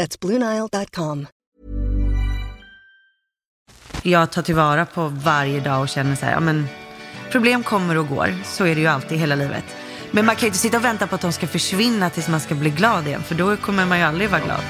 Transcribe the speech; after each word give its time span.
That's 0.00 0.20
BlueNile.com. 0.20 1.26
Jag 4.02 4.30
tar 4.30 4.42
tillvara 4.42 4.86
på 4.86 5.08
varje 5.08 5.60
dag 5.60 5.80
och 5.80 5.88
känner 5.88 6.16
så 6.16 6.26
här, 6.26 6.32
ja 6.32 6.40
men 6.40 6.66
problem 7.30 7.62
kommer 7.62 7.98
och 7.98 8.08
går. 8.08 8.34
Så 8.44 8.64
är 8.66 8.74
det 8.74 8.80
ju 8.80 8.86
alltid 8.86 9.12
i 9.12 9.20
hela 9.20 9.34
livet. 9.34 9.64
Men 10.10 10.26
man 10.26 10.36
kan 10.36 10.40
ju 10.40 10.46
inte 10.46 10.58
sitta 10.58 10.76
och 10.76 10.84
vänta 10.84 11.06
på 11.06 11.14
att 11.14 11.20
de 11.20 11.32
ska 11.32 11.46
försvinna 11.46 12.10
tills 12.10 12.28
man 12.28 12.40
ska 12.40 12.54
bli 12.54 12.70
glad 12.70 13.06
igen. 13.06 13.22
För 13.22 13.34
då 13.34 13.56
kommer 13.56 13.86
man 13.86 13.98
ju 13.98 14.04
aldrig 14.04 14.30
vara 14.30 14.40
glad. 14.40 14.60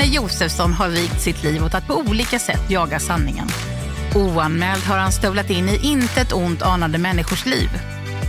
Janne 0.00 0.14
Josefsson 0.14 0.72
har 0.72 0.88
vigt 0.88 1.20
sitt 1.20 1.42
liv 1.42 1.64
åt 1.64 1.74
att 1.74 1.86
på 1.86 1.94
olika 1.94 2.38
sätt 2.38 2.60
jaga 2.70 2.98
sanningen. 2.98 3.48
Oanmäld 4.14 4.82
har 4.82 4.98
han 4.98 5.12
stövlat 5.12 5.50
in 5.50 5.68
i 5.68 5.86
intet 5.86 6.32
ont 6.32 6.62
anande 6.62 6.98
människors 6.98 7.46
liv. 7.46 7.68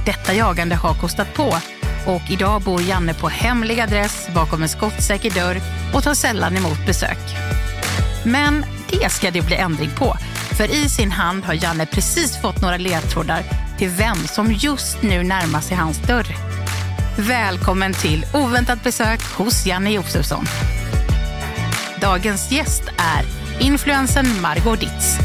Detta 0.05 0.33
jagande 0.33 0.75
har 0.75 0.93
kostat 0.93 1.33
på 1.33 1.57
och 2.05 2.21
idag 2.29 2.61
bor 2.61 2.81
Janne 2.81 3.13
på 3.13 3.29
hemlig 3.29 3.79
adress 3.79 4.27
bakom 4.35 4.61
en 4.63 4.69
skottsäker 4.69 5.31
dörr 5.31 5.61
och 5.93 6.03
tar 6.03 6.13
sällan 6.13 6.57
emot 6.57 6.85
besök. 6.85 7.19
Men 8.25 8.65
det 8.89 9.09
ska 9.09 9.31
det 9.31 9.45
bli 9.45 9.55
ändring 9.55 9.89
på. 9.97 10.17
För 10.57 10.75
i 10.75 10.89
sin 10.89 11.11
hand 11.11 11.43
har 11.43 11.63
Janne 11.63 11.85
precis 11.85 12.41
fått 12.41 12.61
några 12.61 12.77
ledtrådar 12.77 13.43
till 13.77 13.89
vem 13.89 14.17
som 14.17 14.53
just 14.53 15.01
nu 15.01 15.23
närmar 15.23 15.61
sig 15.61 15.77
hans 15.77 15.97
dörr. 15.97 16.27
Välkommen 17.17 17.93
till 17.93 18.25
oväntat 18.33 18.83
besök 18.83 19.21
hos 19.23 19.65
Janne 19.65 19.91
Josefsson. 19.91 20.45
Dagens 22.01 22.51
gäst 22.51 22.83
är 22.97 23.25
influensen 23.65 24.41
Margot 24.41 24.79
Ditz. 24.79 25.17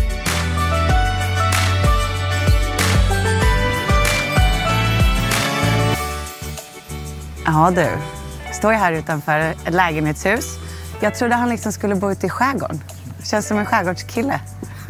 Ja 7.45 7.73
du, 7.75 7.89
står 8.53 8.73
jag 8.73 8.81
här 8.81 8.93
utanför 8.93 9.39
ett 9.39 9.75
lägenhetshus. 9.75 10.59
Jag 11.01 11.15
trodde 11.15 11.35
han 11.35 11.49
liksom 11.49 11.73
skulle 11.73 11.95
bo 11.95 12.11
ute 12.11 12.27
i 12.27 12.31
skärgården. 12.31 12.81
Känns 13.25 13.49
som 13.49 13.59
en 13.59 13.67
skärgårdskille. 13.67 14.41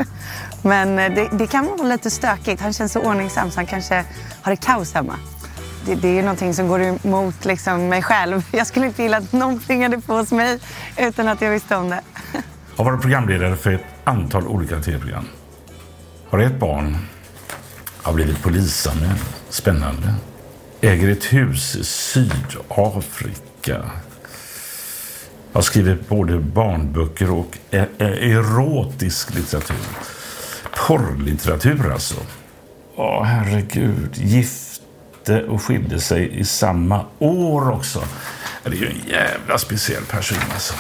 Men 0.63 0.99
eh, 0.99 1.15
det, 1.15 1.29
det 1.33 1.47
kan 1.47 1.67
vara 1.67 1.89
lite 1.89 2.11
stökigt. 2.11 2.63
Han 2.63 2.73
känns 2.73 2.93
så 2.93 3.01
ordningsam 3.01 3.51
så 3.51 3.59
han 3.59 3.67
kanske 3.67 4.05
har 4.43 4.51
det 4.51 4.57
kaos 4.57 4.95
hemma. 4.95 5.17
Det, 5.87 5.95
det 5.95 6.09
är 6.09 6.13
ju 6.13 6.23
någonting 6.23 6.55
som 6.55 6.69
går 6.69 6.83
emot 6.83 7.45
liksom 7.45 7.89
mig 7.89 8.03
själv. 8.03 8.43
Jag 8.53 8.67
skulle 8.67 8.87
inte 8.87 9.03
gilla 9.03 9.17
att 9.17 9.33
någon 9.33 9.61
plingade 9.61 10.01
på 10.01 10.15
hos 10.15 10.33
mig 10.33 10.59
utan 10.97 11.29
att 11.29 11.41
jag 11.43 11.51
visste 11.51 11.77
om 11.77 11.91
det. 11.91 12.01
Har 12.77 12.85
varit 12.85 13.01
programledare 13.01 13.57
för 13.57 13.73
ett 13.73 13.85
antal 14.05 14.47
olika 14.47 14.81
tv-program. 14.81 15.29
Har 16.31 16.39
ett 16.39 16.59
barn. 16.59 16.97
Har 18.03 18.13
blivit 18.13 18.43
polisanmäld. 18.43 19.21
Spännande. 19.51 20.15
Äger 20.81 21.09
ett 21.09 21.25
hus 21.25 21.77
i 21.77 21.85
Sydafrika. 21.85 23.83
Har 25.53 25.63
skrivit 25.63 26.09
både 26.09 26.39
barnböcker 26.39 27.31
och 27.31 27.59
e- 27.71 27.85
e- 27.99 28.33
erotisk 28.33 29.35
litteratur. 29.35 29.77
Porrlitteratur 30.87 31.93
alltså. 31.93 32.15
Åh, 32.97 33.23
herregud. 33.25 34.11
Gifte 35.27 35.47
och 35.47 35.63
skilde 35.63 36.01
sig 36.01 36.39
i 36.39 36.45
samma 36.45 37.05
år 37.19 37.71
också. 37.71 38.03
Det 38.63 38.69
är 38.69 38.75
ju 38.75 38.87
en 38.87 39.09
jävla 39.09 39.59
speciell 39.59 40.05
person 40.05 40.39
alltså. 40.53 40.75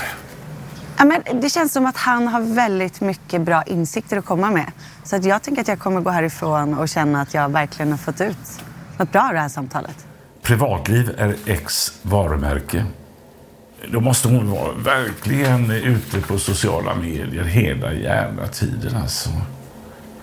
Ja, 0.96 1.04
men 1.04 1.40
det 1.40 1.50
känns 1.50 1.72
som 1.72 1.86
att 1.86 1.96
han 1.96 2.28
har 2.28 2.40
väldigt 2.40 3.00
mycket 3.00 3.40
bra 3.40 3.62
insikter 3.62 4.16
att 4.16 4.24
komma 4.24 4.50
med. 4.50 4.72
Så 5.04 5.16
att 5.16 5.24
jag 5.24 5.42
tänker 5.42 5.62
att 5.62 5.68
jag 5.68 5.78
kommer 5.78 6.00
gå 6.00 6.10
härifrån 6.10 6.78
och 6.78 6.88
känna 6.88 7.20
att 7.20 7.34
jag 7.34 7.48
verkligen 7.48 7.90
har 7.90 7.98
fått 7.98 8.20
ut 8.20 8.62
något 8.98 9.12
bra 9.12 9.22
av 9.22 9.32
det 9.32 9.40
här 9.40 9.48
samtalet. 9.48 10.06
Privatliv 10.42 11.14
är 11.18 11.36
ex 11.46 11.92
varumärke. 12.02 12.84
Då 13.92 14.00
måste 14.00 14.28
hon 14.28 14.50
vara 14.50 14.72
verkligen 14.72 15.70
ute 15.70 16.20
på 16.20 16.38
sociala 16.38 16.94
medier 16.94 17.44
hela 17.44 17.92
jävla 17.92 18.46
tiden 18.46 18.96
alltså. 18.96 19.30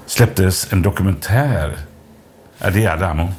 Släpptes 0.05 0.73
en 0.73 0.81
dokumentär. 0.81 1.77
Det 2.57 2.85
är 2.85 2.89
Adamo. 2.89 3.33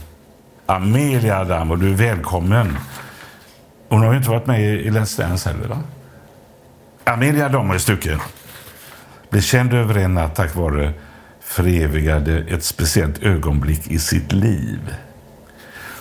Amelia 0.66 1.40
Adam 1.40 1.70
och 1.70 1.78
du 1.78 1.90
är 1.90 1.94
välkommen. 1.94 2.76
Hon 3.88 4.02
har 4.02 4.12
ju 4.12 4.18
inte 4.18 4.30
varit 4.30 4.46
med 4.46 4.62
i 4.62 4.90
Let's 4.90 5.20
Dance 5.20 5.50
heller 5.50 5.68
va? 5.68 5.78
Amelia 7.04 7.46
Adam 7.46 7.66
har 7.66 7.74
ju 7.74 7.80
stuckit. 7.80 8.18
Blev 9.30 9.40
känd 9.40 9.74
över 9.74 9.94
en 9.94 10.14
natt 10.14 10.34
tack 10.34 10.54
vare 10.54 10.92
förevigade 11.40 12.38
ett 12.38 12.64
speciellt 12.64 13.22
ögonblick 13.22 13.86
i 13.86 13.98
sitt 13.98 14.32
liv. 14.32 14.94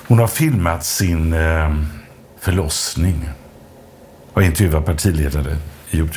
Hon 0.07 0.19
har 0.19 0.27
filmat 0.27 0.85
sin 0.85 1.33
eh, 1.33 1.75
förlossning. 2.39 3.29
och 4.33 4.43
intervjuat 4.43 4.85
partiledare. 4.85 5.57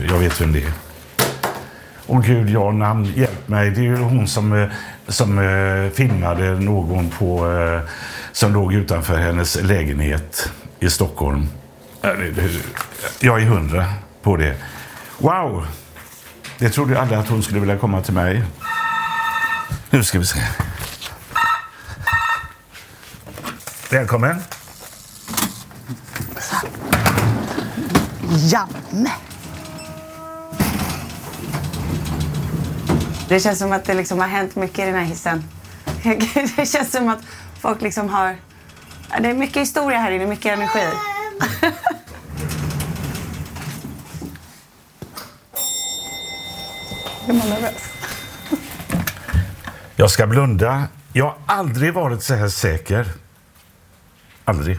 Jag 0.09 0.19
vet 0.19 0.41
vem 0.41 0.53
det 0.53 0.63
är. 0.63 0.73
Åh 2.07 2.21
gud, 2.21 2.51
jag 2.51 2.75
namn, 2.75 3.13
hjälp 3.17 3.49
mig. 3.49 3.71
Det 3.71 3.81
är 3.81 3.85
ju 3.85 3.97
hon 3.97 4.29
som, 4.29 4.53
eh, 4.53 4.69
som 5.09 5.39
eh, 5.39 5.91
filmade 5.91 6.61
någon 6.61 7.11
på, 7.11 7.53
eh, 7.53 7.81
som 8.37 8.53
låg 8.53 8.75
utanför 8.75 9.19
hennes 9.19 9.63
lägenhet 9.63 10.53
i 10.81 10.91
Stockholm. 10.91 11.49
Äh, 12.03 12.11
jag 13.21 13.43
är 13.43 13.47
hundra 13.47 13.87
på 14.23 14.37
det. 14.37 14.57
Wow! 15.19 15.67
Det 16.59 16.71
trodde 16.71 16.93
jag 16.93 17.03
aldrig 17.03 17.19
att 17.19 17.29
hon 17.29 17.43
skulle 17.43 17.61
vilja 17.61 17.79
komma 17.79 18.03
till 18.03 18.15
mig. 18.15 18.43
Nu 19.91 20.05
ska 20.05 20.19
vi 20.19 20.27
se. 20.27 20.41
Välkommen. 23.91 24.43
Janne! 28.29 29.13
Det 33.29 33.41
känns 33.41 33.59
som 33.59 33.73
att 33.73 33.85
det 33.85 33.95
liksom 33.95 34.19
har 34.19 34.29
hänt 34.29 34.57
mycket 34.57 34.79
i 34.79 34.83
den 34.87 34.95
här 34.95 35.05
hissen. 35.05 35.45
Det 36.57 36.67
känns 36.67 36.91
som 36.91 37.09
att 37.09 37.21
folk 37.67 37.83
liksom 37.83 38.09
har... 38.09 38.37
Det 39.21 39.29
är 39.29 39.35
mycket 39.35 39.63
historia 39.63 39.99
här 39.99 40.11
inne, 40.11 40.27
mycket 40.27 40.53
energi. 40.53 40.79
Är 47.29 47.33
man 47.33 47.49
nervös? 47.49 47.93
Jag 49.97 50.11
ska 50.11 50.27
blunda. 50.27 50.89
Jag 51.13 51.25
har 51.25 51.37
aldrig 51.47 51.95
varit 51.95 52.23
så 52.23 52.35
här 52.35 52.49
säker. 52.49 53.07
Aldrig. 54.45 54.79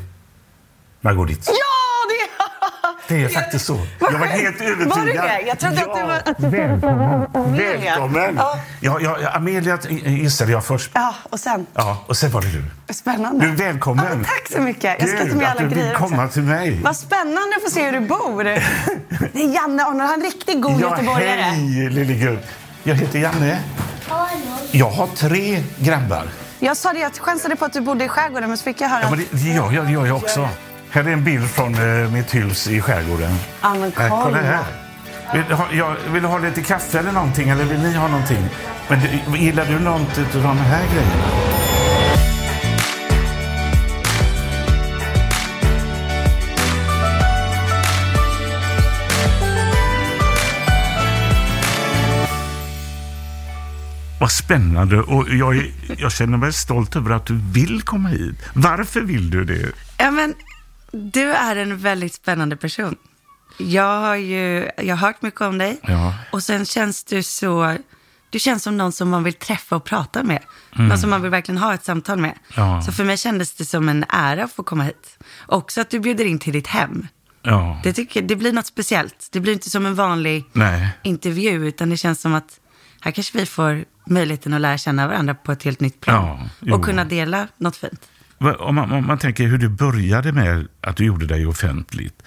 Ja, 1.02 1.12
det 1.12 1.57
Det 3.08 3.24
är 3.24 3.30
faktiskt 3.30 3.66
så. 3.66 3.80
Jag 4.00 4.12
var 4.20 4.26
helt 4.28 4.62
övertygad. 4.62 4.98
Var 4.98 5.06
det 5.06 5.12
det? 5.14 5.42
Jag 5.48 5.60
trodde 5.60 5.82
att 5.82 5.88
var... 5.88 6.32
Att 6.32 6.38
du 6.38 6.48
Välkommen. 6.48 7.28
Amelia. 7.34 7.80
Välkommen. 7.80 8.36
Ja. 8.38 8.60
Ja, 8.82 9.00
ja, 9.02 9.30
Amelia 9.34 9.78
gissade 10.06 10.52
jag 10.52 10.66
först. 10.66 10.92
Ja, 10.94 11.16
och 11.30 11.40
sen? 11.40 11.66
Ja, 11.74 12.04
och 12.08 12.18
sen 12.18 12.32
var 12.32 12.42
det 12.42 12.48
du. 12.88 12.94
Spännande. 12.94 13.46
Du, 13.46 13.56
välkommen. 13.56 14.06
Ja, 14.10 14.26
tack 14.28 14.52
så 14.56 14.62
mycket. 14.62 14.96
Jag 15.00 15.10
ska 15.10 15.18
ta 15.18 15.26
med 15.26 15.48
att 15.48 15.52
alla 15.52 15.62
du 15.62 15.68
vill 15.68 15.78
grejer 15.78 15.94
komma 15.94 16.24
också. 16.24 16.34
till 16.34 16.44
mig. 16.44 16.82
Vad 16.84 16.96
spännande 16.96 17.56
att 17.58 17.64
få 17.64 17.70
se 17.70 17.86
hur 17.86 17.92
du 17.92 18.08
bor. 18.08 18.44
Det 19.34 19.44
är 19.44 19.54
Janne 19.54 19.84
Arnold, 19.84 20.02
han 20.02 20.10
är 20.10 20.14
en 20.14 20.22
riktigt 20.22 20.62
god 20.62 20.82
Ja, 20.82 20.90
göteborgare. 20.90 21.42
hej 21.42 21.90
lille. 21.90 22.38
Jag 22.84 22.96
heter 22.96 23.20
Janne. 23.20 23.60
Jag 24.72 24.90
har 24.90 25.08
tre 25.08 25.64
grabbar. 25.78 26.24
Jag 26.60 26.78
sa 26.78 26.94
det, 26.94 27.00
jag 27.00 27.12
chansade 27.16 27.56
på 27.56 27.66
att 27.66 27.74
du 27.74 27.82
bodde 27.82 28.06
i 28.06 28.08
skärgården, 28.08 28.50
men 28.50 28.58
så 28.58 28.64
fick 28.64 28.82
jag 28.82 28.90
höra 28.90 29.02
Ja, 29.02 29.10
men 29.10 29.26
det 29.32 29.50
gör 29.50 29.72
jag, 29.72 29.86
det 29.86 29.92
gör 29.92 30.06
jag 30.06 30.18
också. 30.18 30.50
Här 30.98 31.04
är 31.04 31.14
en 31.14 31.24
bild 31.24 31.50
från 31.50 31.74
eh, 31.76 32.12
mitt 32.12 32.36
hus 32.36 32.68
i 32.68 32.82
skärgården. 32.82 33.36
Ja, 33.62 33.74
men 33.74 33.92
Här, 33.96 34.10
kolla 34.10 34.24
kolla. 34.24 34.38
här. 34.38 34.66
Vill, 35.34 35.44
ha, 35.44 35.66
jag, 35.72 35.96
vill 36.14 36.22
du 36.22 36.28
ha 36.28 36.38
lite 36.38 36.62
kaffe 36.62 37.00
eller 37.00 37.12
någonting? 37.12 37.50
Eller 37.50 37.66
vill 37.66 37.80
ni 37.80 37.94
ha 37.94 38.08
någonting? 38.08 38.50
Men 38.90 39.00
du, 39.00 39.38
gillar 39.38 39.66
du 39.66 39.80
något 39.80 40.18
av 40.36 40.42
de 40.42 40.58
här 40.58 40.84
grejerna? 40.94 41.24
Vad 54.20 54.32
spännande. 54.32 55.02
Och 55.02 55.30
jag, 55.30 55.72
jag 55.98 56.12
känner 56.12 56.38
mig 56.38 56.54
stolt 56.54 56.96
över 56.96 57.12
att 57.12 57.26
du 57.26 57.40
vill 57.52 57.82
komma 57.82 58.10
hit. 58.10 58.36
Varför 58.54 59.02
vill 59.02 59.30
du 59.30 59.46
det? 59.46 59.72
Ja, 59.98 60.12
men 60.12 60.34
du 60.92 61.32
är 61.32 61.56
en 61.56 61.78
väldigt 61.78 62.14
spännande 62.14 62.56
person. 62.56 62.96
Jag 63.58 64.00
har 64.00 64.16
ju 64.16 64.70
jag 64.78 64.96
har 64.96 65.08
hört 65.08 65.22
mycket 65.22 65.42
om 65.42 65.58
dig. 65.58 65.80
Ja. 65.84 66.14
Och 66.32 66.44
sen 66.44 66.66
känns 66.66 67.04
du 67.04 67.24
så... 67.24 67.78
Du 68.30 68.40
känns 68.40 68.64
som 68.64 68.78
någon 68.78 68.92
som 68.92 69.10
man 69.10 69.24
vill 69.24 69.34
träffa 69.34 69.76
och 69.76 69.84
prata 69.84 70.24
med. 70.24 70.44
Någon 70.72 70.98
som 70.98 71.10
man 71.10 71.22
vill 71.22 71.32
verkligen 71.32 71.58
ha 71.58 71.74
ett 71.74 71.84
samtal 71.84 72.18
med. 72.18 72.30
Mm. 72.56 72.70
Ja. 72.70 72.82
Så 72.82 72.92
för 72.92 73.04
mig 73.04 73.18
kändes 73.18 73.54
det 73.54 73.66
som 73.66 73.90
en 73.90 74.06
ära 74.10 74.44
att 74.44 74.52
få 74.52 74.64
komma 74.64 74.84
hit. 74.84 75.18
Också 75.46 75.82
att 75.82 75.90
du 75.90 76.00
bjuder 76.00 76.26
in 76.26 76.40
till 76.40 76.54
ditt 76.54 76.68
hem. 76.68 77.08
Ja. 77.42 77.82
Det, 77.84 77.94
tycker, 77.94 78.22
det 78.22 78.36
blir 78.36 78.54
något 78.54 78.66
speciellt. 78.66 79.30
Det 79.32 79.40
blir 79.40 79.54
inte 79.54 79.70
som 79.70 79.86
en 79.86 79.96
vanlig 79.96 80.46
Nej. 80.54 80.90
intervju, 81.04 81.68
utan 81.68 81.90
det 81.90 81.98
känns 81.98 82.22
som 82.22 82.34
att 82.34 82.60
här 83.02 83.12
kanske 83.12 83.38
vi 83.38 83.46
får 83.46 83.86
möjligheten 84.06 84.54
att 84.54 84.62
lära 84.62 84.78
känna 84.78 85.08
varandra 85.08 85.36
på 85.36 85.52
ett 85.52 85.64
helt 85.64 85.80
nytt 85.80 86.00
plan. 86.00 86.50
Ja, 86.60 86.76
och 86.76 86.86
kunna 86.86 87.06
dela 87.06 87.48
något 87.58 87.76
fint. 87.76 88.08
Om 88.60 88.76
man, 88.76 88.92
om 88.92 89.08
man 89.08 89.18
tänker 89.18 89.44
hur 89.48 89.58
du 89.58 89.70
började 89.70 90.32
med 90.32 90.68
att 90.82 90.96
du 90.98 91.06
gjorde 91.06 91.26
dig 91.26 91.46
offentligt. 91.46 92.24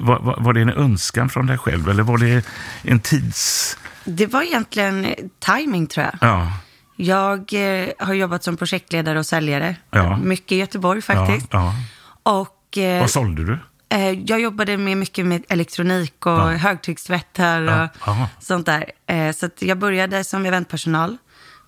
Var, 0.00 0.18
var, 0.20 0.36
var 0.40 0.52
det 0.52 0.60
en 0.60 0.70
önskan 0.70 1.28
från 1.28 1.46
dig 1.46 1.58
själv 1.58 1.88
eller 1.90 2.02
var 2.02 2.18
det 2.18 2.46
en 2.82 3.00
tids... 3.00 3.78
Det 4.04 4.26
var 4.26 4.42
egentligen 4.42 5.14
timing 5.40 5.86
tror 5.86 6.06
jag. 6.06 6.14
Ja, 6.30 6.52
Jag 6.96 7.52
eh, 7.82 7.88
har 7.98 8.14
jobbat 8.14 8.44
som 8.44 8.56
projektledare 8.56 9.18
och 9.18 9.26
säljare. 9.26 9.76
Ja. 9.90 10.16
Mycket 10.16 10.52
i 10.52 10.56
Göteborg 10.56 11.02
faktiskt. 11.02 11.46
Ja, 11.50 11.74
Och 12.22 12.78
eh, 12.78 13.00
vad 13.00 13.10
sålde 13.10 13.44
du? 13.44 13.58
eh, 13.88 14.10
jag 14.10 14.40
jobbade 14.40 14.76
med 14.76 14.96
mycket 14.96 15.26
med 15.26 15.44
elektronik 15.48 16.26
och 16.26 16.32
Ja. 16.32 16.50
högtryckstvättar 16.50 17.90
och 18.02 18.44
sånt 18.44 18.66
där. 18.66 18.84
Eh, 19.06 19.32
så 19.32 19.48
jag 19.58 19.78
började 19.78 20.24
som 20.24 20.46
eventpersonal. 20.46 21.16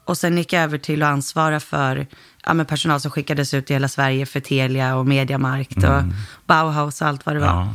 Och 0.08 0.18
sen 0.18 0.38
gick 0.38 0.52
jag 0.52 0.62
över 0.62 0.78
till 0.78 1.02
att 1.02 1.08
ansvara 1.08 1.60
för 1.60 2.06
ja, 2.46 2.64
personal 2.64 3.00
som 3.00 3.10
skickades 3.10 3.54
ut 3.54 3.70
i 3.70 3.72
hela 3.72 3.88
Sverige 3.88 4.26
för 4.26 4.40
Telia 4.40 4.96
och 4.96 5.06
Mediamarkt 5.06 5.76
och 5.76 6.02
Bauhaus 6.46 7.00
och 7.00 7.06
allt 7.08 7.26
vad 7.26 7.36
det 7.36 7.40
var. 7.40 7.52
Mm. 7.52 7.66
Ja. 7.66 7.74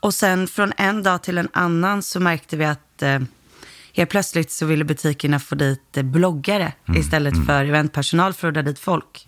Och 0.00 0.14
sen 0.14 0.48
från 0.48 0.72
en 0.76 1.02
dag 1.02 1.22
till 1.22 1.38
en 1.38 1.48
annan 1.52 2.02
så 2.02 2.20
märkte 2.20 2.56
vi 2.56 2.64
att 2.64 3.02
eh, 3.02 3.20
helt 3.92 4.10
plötsligt 4.10 4.50
så 4.50 4.66
ville 4.66 4.84
butikerna 4.84 5.38
få 5.38 5.54
dit 5.54 5.96
eh, 5.96 6.02
bloggare 6.02 6.72
Mm, 6.88 7.00
istället 7.00 7.46
för 7.46 7.64
eventpersonal 7.64 8.32
för 8.32 8.48
att 8.48 8.54
dra 8.54 8.62
dit 8.62 8.78
folk. 8.78 9.24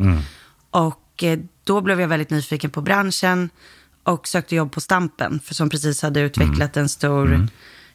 Och 0.70 1.23
eh, 1.23 1.38
då 1.64 1.81
blev 1.81 2.00
jag 2.00 2.08
väldigt 2.08 2.31
nyfiken 2.31 2.70
på 2.70 2.81
branschen 2.81 3.50
och 4.03 4.29
sökte 4.29 4.56
jobb 4.56 4.73
på 4.73 4.81
Stampen, 4.81 5.41
för 5.44 5.55
som 5.55 5.70
precis 5.70 6.03
hade 6.03 6.20
utvecklat 6.20 6.76
en 6.76 6.88
stor 6.88 7.49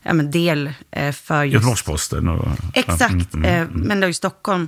ja, 0.06 0.14
men 0.14 0.32
del 0.32 0.74
eh, 0.92 1.12
för 1.12 1.44
just... 1.44 1.54
Göteborgs-Posten? 1.54 2.28
Och, 2.30 2.48
Exakt, 2.74 3.14
Ja, 3.34 3.38
mm, 3.40 3.46
eh, 3.46 3.68
men 3.72 4.00
då 4.00 4.08
i 4.08 4.14
Stockholm 4.14 4.68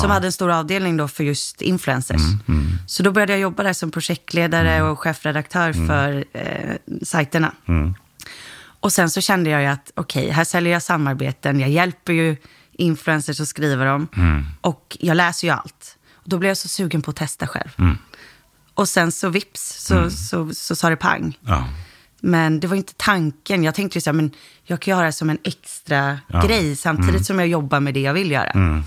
som 0.00 0.10
hade 0.10 0.26
en 0.26 0.32
stor 0.32 0.50
avdelning 0.50 0.96
då 0.96 1.08
för 1.08 1.24
just 1.24 1.62
influencers. 1.62 2.20
Mm, 2.48 2.66
Så 2.86 3.02
då 3.02 3.12
började 3.12 3.32
jag 3.32 3.40
jobba 3.40 3.62
där 3.62 3.72
som 3.72 3.90
projektledare 3.90 4.82
och 4.82 4.98
chefredaktör 4.98 5.70
Mm. 5.70 5.86
för 5.88 6.24
eh, 6.32 6.76
sajterna. 7.02 7.52
Och 8.80 8.92
sen 8.92 9.10
så 9.10 9.20
kände 9.20 9.50
jag 9.50 9.60
ju 9.62 9.66
att 9.66 9.92
okej, 9.94 10.30
här 10.30 10.44
säljer 10.44 10.72
jag 10.72 10.82
samarbeten, 10.82 11.60
jag 11.60 11.70
hjälper 11.70 12.12
ju 12.12 12.36
influencers 12.72 13.40
att 13.40 13.48
skriva 13.48 13.84
dem 13.84 14.08
Mm. 14.16 14.44
och 14.60 14.96
jag 15.00 15.16
läser 15.16 15.46
ju 15.48 15.54
allt. 15.54 15.96
Och 16.14 16.28
då 16.28 16.38
blev 16.38 16.48
jag 16.50 16.56
så 16.56 16.68
sugen 16.68 17.02
på 17.02 17.10
att 17.10 17.16
testa 17.16 17.46
själv. 17.46 17.70
Mm. 17.78 17.98
Och 18.74 18.88
sen 18.88 19.12
så 19.12 19.28
vips 19.28 19.60
så, 19.86 20.10
så, 20.10 20.54
så, 20.54 20.76
sa 20.76 20.90
det 20.90 20.96
pang. 20.96 21.38
ja. 21.46 21.68
Men 22.20 22.60
det 22.60 22.66
var 22.66 22.76
inte 22.76 22.92
tanken. 22.96 23.64
Jag 23.64 23.74
tänkte 23.74 23.98
ju 23.98 24.00
så 24.02 24.10
här, 24.10 24.14
men 24.14 24.30
jag 24.64 24.80
kan 24.80 24.96
göra 24.96 25.06
det 25.06 25.12
som 25.12 25.30
en 25.30 25.38
extra 25.44 26.18
grej 26.42 26.76
samtidigt 26.76 27.26
som 27.26 27.38
jag 27.38 27.48
jobbar 27.48 27.80
med 27.80 27.94
det 27.94 28.00
jag 28.00 28.12
vill 28.14 28.30
göra. 28.30 28.82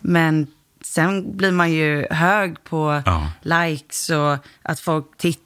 Men 0.00 0.46
sen 0.84 1.36
blir 1.36 1.52
man 1.52 1.72
ju 1.72 2.06
hög 2.10 2.64
på 2.64 3.02
Ja. 3.06 3.30
likes 3.42 4.10
och 4.10 4.36
att 4.62 4.80
folk 4.80 5.06
tittar 5.18 5.40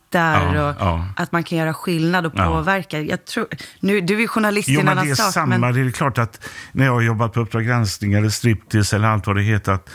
Ja, 0.55 0.69
och 0.69 0.76
ja. 0.81 1.06
att 1.17 1.32
man 1.32 1.44
kan 1.44 1.58
göra 1.58 1.75
skillnad 1.75 2.26
och 2.26 2.32
Ja. 2.37 2.46
påverka. 2.46 3.00
Jag 3.00 3.25
tror, 3.25 3.46
nu, 3.81 4.00
du 4.00 4.23
är 4.23 4.26
journalist 4.26 4.69
i 4.69 4.73
Jo, 4.73 4.81
en 4.81 4.87
men 4.87 4.96
det 4.96 5.00
annan 5.00 5.11
är 5.12 5.14
sak. 5.14 5.32
samma. 5.32 5.58
Men, 5.58 5.75
Det 5.75 5.81
är 5.81 5.90
klart 5.90 6.19
att 6.19 6.40
när 6.73 6.85
jag 6.85 6.93
har 6.93 7.00
jobbat 7.00 7.32
på 7.32 7.40
Uppdrag 7.40 7.64
granskning 7.67 8.12
eller 8.12 8.29
Striptease 8.29 8.96
eller 8.96 9.08
allt 9.08 9.26
vad 9.26 9.37
det 9.37 9.43
heter, 9.43 9.73
att 9.73 9.88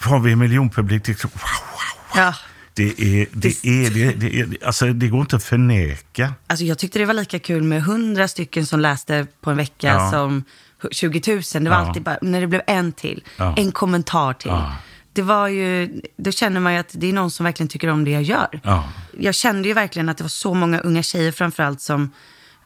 har 0.00 0.18
vi 0.20 0.32
en 0.32 0.38
miljonpublik, 0.38 1.04
det, 1.04 1.12
är 1.12 1.16
så- 1.16 1.28
wow, 1.28 1.40
wow, 1.72 2.24
ja, 2.24 2.34
det, 2.76 3.00
är, 3.00 3.26
det, 3.32 3.48
är, 3.64 3.90
det, 3.90 4.12
det, 4.12 4.40
är, 4.40 4.66
alltså, 4.66 4.86
det 4.92 5.08
går 5.08 5.20
inte 5.20 5.36
att 5.36 5.44
förneka. 5.44 6.32
alltså 6.46 6.64
jag 6.64 6.78
tyckte 6.78 6.98
det 6.98 7.04
var 7.04 7.14
lika 7.14 7.38
kul 7.38 7.62
med 7.62 7.82
hundra 7.82 8.28
stycken 8.28 8.66
som 8.66 8.80
läste 8.80 9.26
på 9.40 9.50
en 9.50 9.56
vecka 9.56 9.86
Ja. 9.86 10.10
som 10.10 10.44
20 10.90 11.22
000. 11.32 11.42
Det 11.64 11.70
var 11.70 11.76
Ja. 11.76 11.86
alltid 11.86 12.02
bara, 12.02 12.18
när 12.22 12.40
det 12.40 12.46
blev 12.46 12.62
en 12.66 12.92
till, 12.92 13.24
Ja. 13.36 13.54
en 13.56 13.72
kommentar 13.72 14.32
till. 14.32 14.52
Det 15.12 15.22
var 15.22 15.48
ju, 15.48 16.00
då 16.16 16.30
känner 16.32 16.60
man 16.60 16.72
ju 16.72 16.78
att 16.78 16.90
det 16.92 17.06
är 17.06 17.12
någon 17.12 17.30
som 17.30 17.44
verkligen 17.44 17.68
tycker 17.68 17.88
om 17.88 18.04
det 18.04 18.10
jag 18.10 18.22
gör. 18.22 18.60
Ja. 18.64 18.88
Jag 19.18 19.34
kände 19.34 19.68
ju 19.68 19.74
verkligen 19.74 20.08
att 20.08 20.16
det 20.16 20.24
var 20.24 20.28
så 20.28 20.54
många 20.54 20.80
unga 20.80 21.02
tjejer 21.02 21.32
framförallt 21.32 21.80
som 21.80 22.10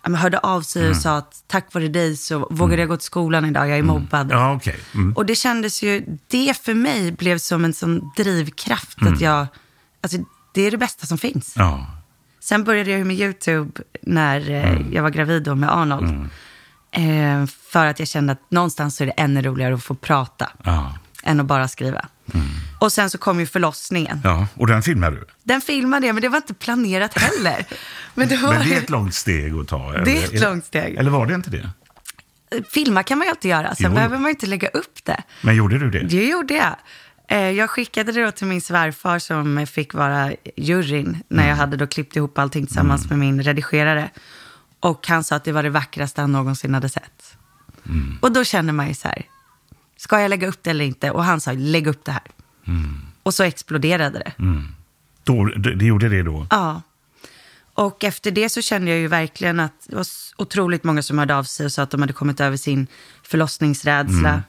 ja, 0.02 0.08
men 0.10 0.20
hörde 0.20 0.38
av 0.38 0.62
sig 0.62 0.82
Mm. 0.82 0.90
och 0.90 1.02
sa 1.02 1.16
att 1.16 1.44
tack 1.46 1.74
vare 1.74 1.88
dig 1.88 2.16
så 2.16 2.48
vågade 2.50 2.82
jag 2.82 2.88
gå 2.88 2.96
till 2.96 3.04
skolan 3.06 3.44
idag, 3.44 3.68
jag 3.68 3.78
är 3.78 3.82
mobbad. 3.82 4.28
Ja, 4.30 4.54
okej. 4.54 4.76
Mm. 4.94 5.12
Och 5.12 5.26
det 5.26 5.34
kändes 5.34 5.82
ju, 5.82 6.04
det 6.28 6.56
för 6.64 6.74
mig 6.74 7.12
blev 7.12 7.38
som 7.38 7.64
en 7.64 7.72
sån 7.74 8.10
drivkraft 8.16 8.98
att 9.02 9.20
jag, 9.20 9.46
alltså 10.00 10.18
det 10.54 10.62
är 10.62 10.70
det 10.70 10.76
bästa 10.78 11.06
som 11.06 11.18
finns. 11.18 11.56
Mm. 11.56 11.68
Ja. 11.68 11.86
Sen 12.40 12.64
började 12.64 12.90
jag 12.90 13.06
med 13.06 13.16
YouTube 13.16 13.80
när 14.02 14.50
eh, 14.50 14.70
Mm. 14.70 14.92
jag 14.92 15.02
var 15.02 15.10
gravid 15.10 15.42
då 15.42 15.54
med 15.54 15.70
Arnold. 15.76 16.28
Eh, 16.92 17.46
för 17.70 17.86
att 17.86 17.98
jag 17.98 18.08
kände 18.08 18.32
att 18.32 18.50
någonstans 18.50 18.96
så 18.96 19.02
är 19.04 19.06
det 19.06 19.12
ännu 19.12 19.42
roligare 19.42 19.74
att 19.74 19.82
få 19.84 19.94
prata 19.94 20.50
Ja. 20.64 20.98
än 21.22 21.40
att 21.40 21.46
bara 21.46 21.68
skriva. 21.68 22.06
Och 22.80 22.92
sen 22.92 23.10
så 23.10 23.18
kom 23.18 23.40
ju 23.40 23.46
förlossningen. 23.46 24.20
ja. 24.24 24.46
Och 24.54 24.66
den 24.66 24.82
filmar 24.82 25.10
du? 25.10 25.26
Den 25.42 25.60
filmade 25.60 26.06
jag, 26.06 26.14
men 26.14 26.22
det 26.22 26.28
var 26.28 26.36
inte 26.36 26.54
planerat 26.54 27.18
heller. 27.18 27.64
Men 28.14 28.28
det, 28.28 28.36
var, 28.36 28.52
Men 28.54 28.68
det 28.68 28.74
är 28.74 28.78
ett 28.78 28.90
långt 28.90 29.14
steg 29.14 29.54
att 29.54 29.68
ta? 29.68 29.94
Eller? 29.94 30.04
Det 30.04 30.18
är 30.24 30.34
ett 30.34 30.40
långt 30.42 30.64
steg. 30.64 30.94
Eller 30.96 31.10
var 31.10 31.26
det 31.26 31.34
inte 31.34 31.50
det? 31.50 31.70
Filma 32.70 33.02
kan 33.02 33.18
man 33.18 33.26
ju 33.26 33.30
alltid 33.30 33.50
göra, 33.50 33.74
sen 33.74 33.86
Jo. 33.90 33.94
behöver 33.94 34.18
man 34.18 34.30
inte 34.30 34.46
lägga 34.46 34.68
upp 34.68 35.04
det. 35.04 35.22
Men 35.42 35.56
gjorde 35.56 35.78
du 35.78 35.90
det? 35.90 36.00
Det 36.06 36.26
gjorde 36.26 36.54
jag. 36.54 36.74
Eh, 37.30 37.50
Jag 37.50 37.70
skickade 37.70 38.12
det 38.12 38.24
då 38.24 38.30
till 38.30 38.46
min 38.46 38.60
svärfar 38.60 39.18
som 39.18 39.66
fick 39.66 39.94
vara 39.94 40.32
juryn 40.56 41.22
när 41.28 41.48
jag 41.48 41.56
hade 41.56 41.76
då 41.76 41.86
klippt 41.86 42.16
ihop 42.16 42.38
allting 42.38 42.66
tillsammans 42.66 43.10
med 43.10 43.18
min 43.18 43.42
redigerare. 43.42 44.10
Och 44.80 45.06
han 45.08 45.24
sa 45.24 45.36
att 45.36 45.44
det 45.44 45.52
var 45.52 45.62
det 45.62 45.70
vackraste 45.70 46.20
han 46.20 46.32
någonsin 46.32 46.74
hade 46.74 46.88
sett. 46.88 47.36
Och 48.20 48.32
då 48.32 48.44
känner 48.44 48.72
man 48.72 48.88
ju 48.88 48.94
så 48.94 49.08
här, 49.08 49.22
ska 49.96 50.20
jag 50.20 50.28
lägga 50.28 50.48
upp 50.48 50.58
det 50.62 50.70
eller 50.70 50.84
inte? 50.84 51.10
Och 51.10 51.24
han 51.24 51.40
sa, 51.40 51.52
lägg 51.52 51.86
upp 51.86 52.04
det 52.04 52.12
här. 52.12 52.22
Och 53.22 53.34
så 53.34 53.42
exploderade 53.42 54.18
det. 54.18 54.32
Då, 55.24 55.44
det, 55.44 55.74
det 55.74 55.84
gjorde 55.84 56.08
det 56.08 56.22
då? 56.22 56.46
Ja. 56.50 56.82
Och 57.80 58.04
efter 58.04 58.30
det 58.30 58.48
så 58.48 58.62
kände 58.62 58.90
jag 58.90 59.00
ju 59.00 59.06
verkligen 59.06 59.60
att 59.60 59.86
det 59.86 59.96
var 59.96 60.06
otroligt 60.36 60.84
många 60.84 61.02
som 61.02 61.18
hörde 61.18 61.36
av 61.36 61.44
sig 61.44 61.66
och 61.66 61.72
sa 61.72 61.82
att 61.82 61.90
de 61.90 62.00
hade 62.00 62.12
kommit 62.12 62.40
över 62.40 62.56
sin 62.56 62.86
förlossningsrädsla. 63.22 64.42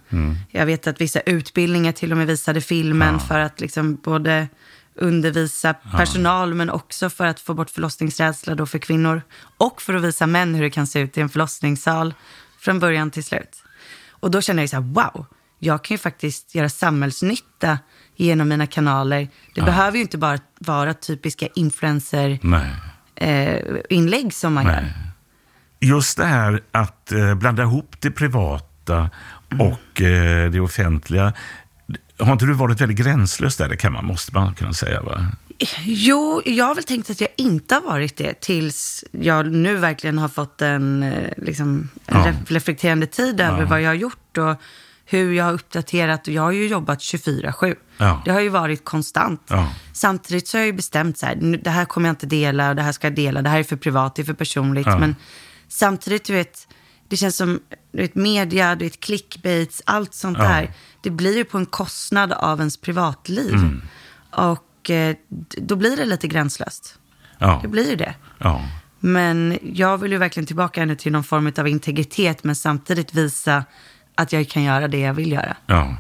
Jag 0.50 0.66
vet 0.66 0.88
att 0.88 1.02
vissa 1.02 1.20
utbildningar 1.20 1.92
till 1.92 2.12
och 2.12 2.18
med 2.18 2.28
visade 2.28 2.62
filmen 2.62 3.20
för 3.20 3.40
att 3.40 3.62
liksom 3.62 3.96
både 3.96 4.48
undervisa 4.96 5.74
personal 5.74 6.54
men 6.54 6.70
också 6.70 7.10
för 7.10 7.26
att 7.26 7.40
få 7.40 7.54
bort 7.54 7.70
förlossningsrädsla 7.70 8.56
då 8.56 8.66
för 8.66 8.80
kvinnor. 8.80 9.22
Och 9.58 9.82
för 9.82 9.94
att 9.94 10.04
visa 10.04 10.28
män 10.28 10.56
hur 10.56 10.64
det 10.64 10.70
kan 10.70 10.88
se 10.88 11.00
ut 11.00 11.18
i 11.18 11.22
en 11.22 11.30
förlossningssal 11.30 12.14
från 12.60 12.80
början 12.80 13.12
till 13.12 13.24
slut. 13.24 13.64
Och 14.10 14.32
då 14.32 14.42
kände 14.42 14.62
jag 14.62 14.70
så 14.70 14.76
här, 14.76 14.84
wow, 14.84 15.26
jag 15.60 15.84
kan 15.84 15.96
ju 15.96 16.00
faktiskt 16.00 16.56
göra 16.56 16.70
samhällsnytta 16.70 17.80
genom 18.16 18.50
mina 18.50 18.68
kanaler. 18.68 19.28
Det 19.56 19.62
behöver 19.62 19.98
ju 19.98 20.02
inte 20.02 20.18
bara 20.18 20.40
vara 20.60 20.94
typiska 20.94 21.48
influencer-inlägg 21.56 22.40
Nej. 22.44 22.91
Som 24.32 24.54
man 24.54 24.66
gör. 24.66 24.72
Nej. 24.82 24.94
Just 25.80 26.18
det 26.18 26.26
här 26.26 26.62
att 26.72 27.12
eh, 27.12 27.36
blanda 27.36 27.64
ihop 27.64 27.96
det 28.00 28.12
privata 28.12 29.10
och 29.60 30.02
eh, 30.02 30.52
det 30.52 30.60
offentliga. 30.60 31.34
Har 32.20 32.32
inte 32.34 32.46
du 32.46 32.54
varit 32.54 32.82
väldigt 32.82 32.98
gränslös 32.98 33.58
där? 33.58 33.70
Det 33.70 33.78
kan 33.78 33.94
man, 33.94 34.06
måste 34.06 34.34
man 34.34 34.54
kunna 34.56 34.74
säga 34.74 35.02
va? 35.02 35.26
Jo, 35.84 36.42
jag 36.46 36.66
har 36.66 36.76
väl 36.76 36.84
tänkt 36.84 37.10
att 37.10 37.22
jag 37.22 37.30
inte 37.38 37.76
har 37.76 37.82
varit 37.82 38.18
det 38.18 38.42
tills 38.42 39.04
jag 39.12 39.52
nu 39.52 39.76
verkligen 39.76 40.18
har 40.18 40.28
fått 40.28 40.62
en, 40.62 41.04
eh, 41.04 41.30
liksom, 41.38 41.90
en 42.06 42.18
Ja. 42.18 42.26
re- 42.26 42.36
reflekterande 42.48 43.06
tid 43.06 43.42
över 43.42 43.66
vad 43.66 43.82
jag 43.82 43.90
har 43.90 43.94
gjort 43.96 44.38
och 44.38 44.56
hur 45.12 45.34
jag 45.34 45.46
har 45.46 45.54
uppdaterat. 45.54 46.28
Och 46.28 46.34
jag 46.34 46.42
har 46.42 46.52
ju 46.52 46.68
jobbat 46.68 47.00
24-7. 47.00 47.76
Ja. 47.98 48.22
Det 48.26 48.32
har 48.32 48.40
ju 48.40 48.50
varit 48.50 48.86
konstant. 48.86 49.42
Ja. 49.48 49.74
Samtidigt 49.94 50.48
så 50.48 50.58
har 50.58 50.60
jag 50.60 50.68
ju 50.68 50.74
bestämt 50.74 51.18
så 51.18 51.26
här, 51.26 51.36
det 51.64 51.70
här 51.70 51.86
kommer 51.86 52.10
jag 52.10 52.14
inte 52.14 52.26
dela 52.26 52.70
och 52.70 52.76
det 52.76 52.82
här 52.82 52.92
ska 52.92 53.08
jag 53.08 53.16
dela. 53.16 53.42
Det 53.42 53.50
här 53.50 53.60
är 53.60 53.64
för 53.64 53.76
privat, 53.76 54.16
det 54.16 54.22
är 54.22 54.24
för 54.24 54.34
personligt. 54.34 54.88
Ja. 54.88 55.00
Men 55.00 55.16
samtidigt, 55.68 56.26
du 56.26 56.34
vet, 56.34 56.68
det 57.08 57.18
känns 57.18 57.38
som 57.38 57.60
du 57.92 58.02
vet, 58.02 58.16
media, 58.16 58.76
du 58.76 58.86
vet, 58.86 59.00
clickbaits, 59.00 59.82
allt 59.86 60.14
sånt 60.14 60.38
där. 60.38 60.74
Det 61.02 61.10
blir 61.10 61.38
ju 61.38 61.44
på 61.44 61.58
en 61.58 61.66
kostnad 61.66 62.32
av 62.32 62.60
ens 62.60 62.78
privatliv. 62.78 63.54
Mm. 63.54 63.82
Och 64.32 64.90
eh, 64.90 65.16
då 65.58 65.76
blir 65.76 65.98
det 65.98 66.06
lite 66.06 66.28
gränslöst. 66.28 67.00
Det 67.62 67.68
blir 67.68 67.90
ju 67.90 67.96
det. 67.96 68.14
Men 69.00 69.60
jag 69.74 69.98
vill 69.98 70.12
ju 70.12 70.18
verkligen 70.18 70.48
tillbaka 70.48 70.86
nu 70.86 70.96
till 70.96 71.12
någon 71.12 71.24
form 71.24 71.52
av 71.58 71.68
integritet, 71.68 72.44
men 72.44 72.56
samtidigt 72.56 73.14
visa 73.14 73.64
att 74.16 74.34
jag 74.34 74.50
kan 74.50 74.64
göra 74.64 74.88
det 74.88 75.00
jag 75.00 75.14
vill 75.14 75.32
göra 75.32 75.58
ja. 75.66 75.96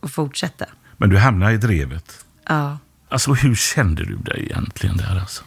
och 0.00 0.10
fortsätta. 0.10 0.66
Men 0.96 1.08
du 1.10 1.18
hamnar 1.18 1.50
i 1.50 1.56
drevet. 1.56 2.24
Ja. 2.48 2.78
Alltså 3.08 3.32
hur 3.32 3.54
kände 3.54 4.04
du 4.04 4.16
dig 4.16 4.44
egentligen 4.50 4.96
där 4.96 5.20
alltså? 5.20 5.44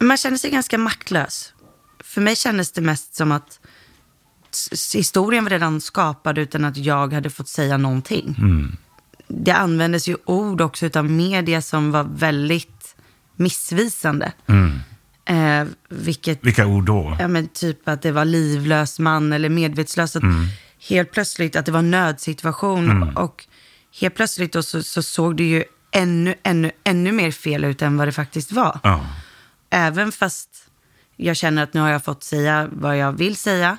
Man 0.00 0.16
känner 0.16 0.36
sig 0.36 0.50
ganska 0.50 0.78
maktlös. 0.78 1.52
För 2.04 2.20
mig 2.20 2.36
kändes 2.36 2.72
det 2.72 2.80
mest 2.80 3.14
som 3.14 3.32
att 3.32 3.60
historien 4.94 5.44
var 5.44 5.50
redan 5.50 5.80
skapad 5.80 6.38
utan 6.38 6.64
att 6.64 6.76
jag 6.76 7.12
hade 7.12 7.30
fått 7.30 7.48
säga 7.48 7.76
någonting. 7.76 8.36
Det 9.28 9.52
användes 9.52 10.08
ju 10.08 10.16
ord 10.24 10.60
också 10.60 10.86
utav 10.86 11.10
media 11.10 11.62
som 11.62 11.90
var 11.90 12.04
väldigt 12.04 12.96
missvisande. 13.36 14.32
Eh, 15.24 15.66
vilket 15.88 16.44
Vilka 16.44 16.66
ord 16.66 16.84
då? 16.84 17.16
Ja, 17.20 17.28
men 17.28 17.48
typ 17.48 17.88
att 17.88 18.02
det 18.02 18.12
var 18.12 18.24
livlös 18.24 18.98
man 18.98 19.32
eller 19.32 19.48
medvetslös. 19.48 20.16
Att 20.16 20.22
Helt 20.88 21.12
plötsligt 21.12 21.56
att 21.56 21.66
det 21.66 21.72
var 21.72 21.78
en 21.78 21.90
nödsituation. 21.90 23.16
Och 23.16 23.44
helt 24.00 24.14
plötsligt 24.14 24.52
då 24.52 24.62
så, 24.62 24.82
så 24.82 25.02
såg 25.02 25.36
det 25.36 25.44
ju 25.44 25.64
ännu, 25.90 26.34
ännu, 26.42 26.70
ännu 26.84 27.12
mer 27.12 27.30
fel 27.30 27.64
ut 27.64 27.82
än 27.82 27.96
vad 27.96 28.08
det 28.08 28.12
faktiskt 28.12 28.52
var. 28.52 28.78
Ja. 28.82 29.06
Även 29.70 30.12
fast 30.12 30.48
jag 31.16 31.36
känner 31.36 31.62
att 31.62 31.74
nu 31.74 31.80
har 31.80 31.90
jag 31.90 32.04
fått 32.04 32.24
säga 32.24 32.68
vad 32.72 32.98
jag 32.98 33.12
vill 33.12 33.36
säga, 33.36 33.78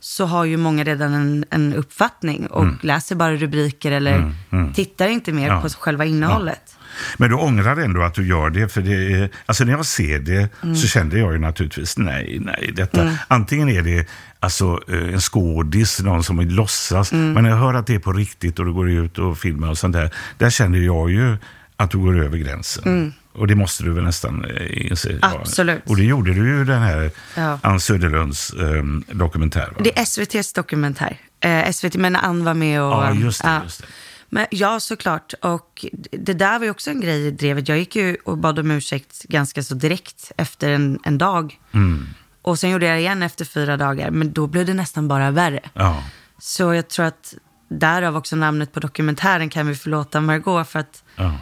så 0.00 0.26
har 0.26 0.44
ju 0.44 0.56
många 0.56 0.84
redan 0.84 1.14
en, 1.14 1.44
en 1.50 1.74
uppfattning 1.74 2.46
och 2.46 2.84
läser 2.84 3.14
bara 3.16 3.36
rubriker 3.36 3.92
eller 3.92 4.34
tittar 4.74 5.08
inte 5.08 5.32
mer 5.32 5.48
Ja. 5.48 5.60
på 5.60 5.68
själva 5.68 6.04
innehållet. 6.04 6.74
Men 7.16 7.28
du 7.30 7.36
ångrar 7.36 7.76
ändå 7.76 8.02
att 8.02 8.14
du 8.14 8.26
gör 8.26 8.50
det, 8.50 8.68
för 8.68 8.80
det 8.80 9.12
är, 9.12 9.30
alltså 9.46 9.64
när 9.64 9.72
jag 9.72 9.86
ser 9.86 10.18
det 10.18 10.48
så 10.80 10.86
kände 10.86 11.18
jag 11.18 11.32
ju 11.32 11.38
naturligtvis 11.38 11.98
nej, 11.98 12.38
nej, 12.40 12.72
detta. 12.76 13.18
Antingen 13.28 13.68
är 13.68 13.82
det 13.82 14.06
alltså 14.40 14.80
eh, 14.88 15.14
en 15.14 15.20
skådis, 15.20 16.00
någon 16.00 16.24
som 16.24 16.40
låtsas, 16.40 17.12
men 17.12 17.34
när 17.34 17.50
jag 17.50 17.56
hör 17.56 17.74
att 17.74 17.86
det 17.86 17.94
är 17.94 17.98
på 17.98 18.12
riktigt 18.12 18.58
och 18.58 18.64
du 18.64 18.72
går 18.72 18.90
ut 18.90 19.18
och 19.18 19.38
filmar 19.38 19.70
och 19.70 19.78
sånt 19.78 19.92
där, 19.92 20.14
där 20.38 20.50
känner 20.50 20.78
jag 20.78 21.10
ju 21.10 21.36
att 21.76 21.90
du 21.90 21.98
går 21.98 22.24
över 22.24 22.38
gränsen. 22.38 23.14
Och 23.32 23.46
det 23.46 23.54
måste 23.54 23.84
du 23.84 23.92
väl 23.92 24.04
nästan 24.04 24.44
eh, 24.44 24.90
inse? 24.90 25.18
Ja. 25.22 25.38
Absolut. 25.40 25.82
Och 25.86 25.96
det 25.96 26.04
gjorde 26.04 26.34
du 26.34 26.48
ju 26.48 26.64
den 26.64 26.82
här 26.82 27.10
Ja. 27.34 27.58
Ann 27.62 27.80
Söderlunds 27.80 28.52
eh, 28.52 28.84
dokumentär. 29.12 29.66
Va? 29.66 29.80
Det 29.84 29.98
är 29.98 30.02
SVTs 30.02 30.52
dokumentär. 30.52 31.16
Eh, 31.40 31.70
SVT, 31.70 31.94
men 31.94 32.16
Ann 32.16 32.44
var 32.44 32.54
med 32.54 32.82
och... 32.82 32.92
Ja, 32.92 33.14
just 33.14 33.42
det, 33.42 33.48
ja. 33.48 33.62
just 33.62 33.80
det. 33.80 33.86
Men, 34.28 34.46
ja, 34.50 34.80
såklart. 34.80 35.34
Och 35.42 35.86
det 36.10 36.34
där 36.34 36.58
var 36.58 36.64
ju 36.64 36.70
också 36.70 36.90
en 36.90 37.00
grej 37.00 37.26
i 37.26 37.30
drevet. 37.30 37.68
Jag 37.68 37.78
gick 37.78 37.96
ju 37.96 38.16
och 38.24 38.38
bad 38.38 38.58
om 38.58 38.70
ursäkt 38.70 39.22
ganska 39.22 39.62
så 39.62 39.74
direkt 39.74 40.32
efter 40.36 40.70
en, 40.70 40.98
en 41.04 41.18
dag. 41.18 41.58
Mm. 41.72 42.06
Och 42.48 42.58
sen 42.58 42.70
gjorde 42.70 42.86
jag 42.86 42.96
det 42.96 43.00
igen 43.00 43.22
efter 43.22 43.44
fyra 43.44 43.76
dagar. 43.76 44.10
Men 44.10 44.32
då 44.32 44.46
blev 44.46 44.66
det 44.66 44.74
nästan 44.74 45.08
bara 45.08 45.30
värre. 45.30 45.60
Ja. 45.74 46.02
Så 46.38 46.74
jag 46.74 46.88
tror 46.88 47.06
att 47.06 47.34
därav 47.70 48.16
också 48.16 48.36
namnet 48.36 48.72
på 48.72 48.80
dokumentären 48.80 49.48
kan 49.50 49.66
vi 49.66 49.74
förlåta 49.74 50.20
Margot. 50.20 50.68
För 50.68 50.78
att 50.78 51.02
Ja. 51.16 51.34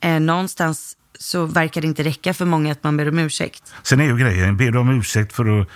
eh, 0.00 0.20
någonstans 0.20 0.96
så 1.18 1.44
verkar 1.46 1.80
det 1.80 1.86
inte 1.86 2.02
räcka 2.02 2.34
för 2.34 2.44
många 2.44 2.72
att 2.72 2.84
man 2.84 2.96
ber 2.96 3.08
om 3.08 3.18
ursäkt. 3.18 3.72
Sen 3.82 4.00
är 4.00 4.04
ju 4.04 4.16
grejen, 4.16 4.56
ber 4.56 4.70
du 4.70 4.78
om 4.78 4.90
ursäkt 4.98 5.32
för 5.32 5.60
att 5.60 5.68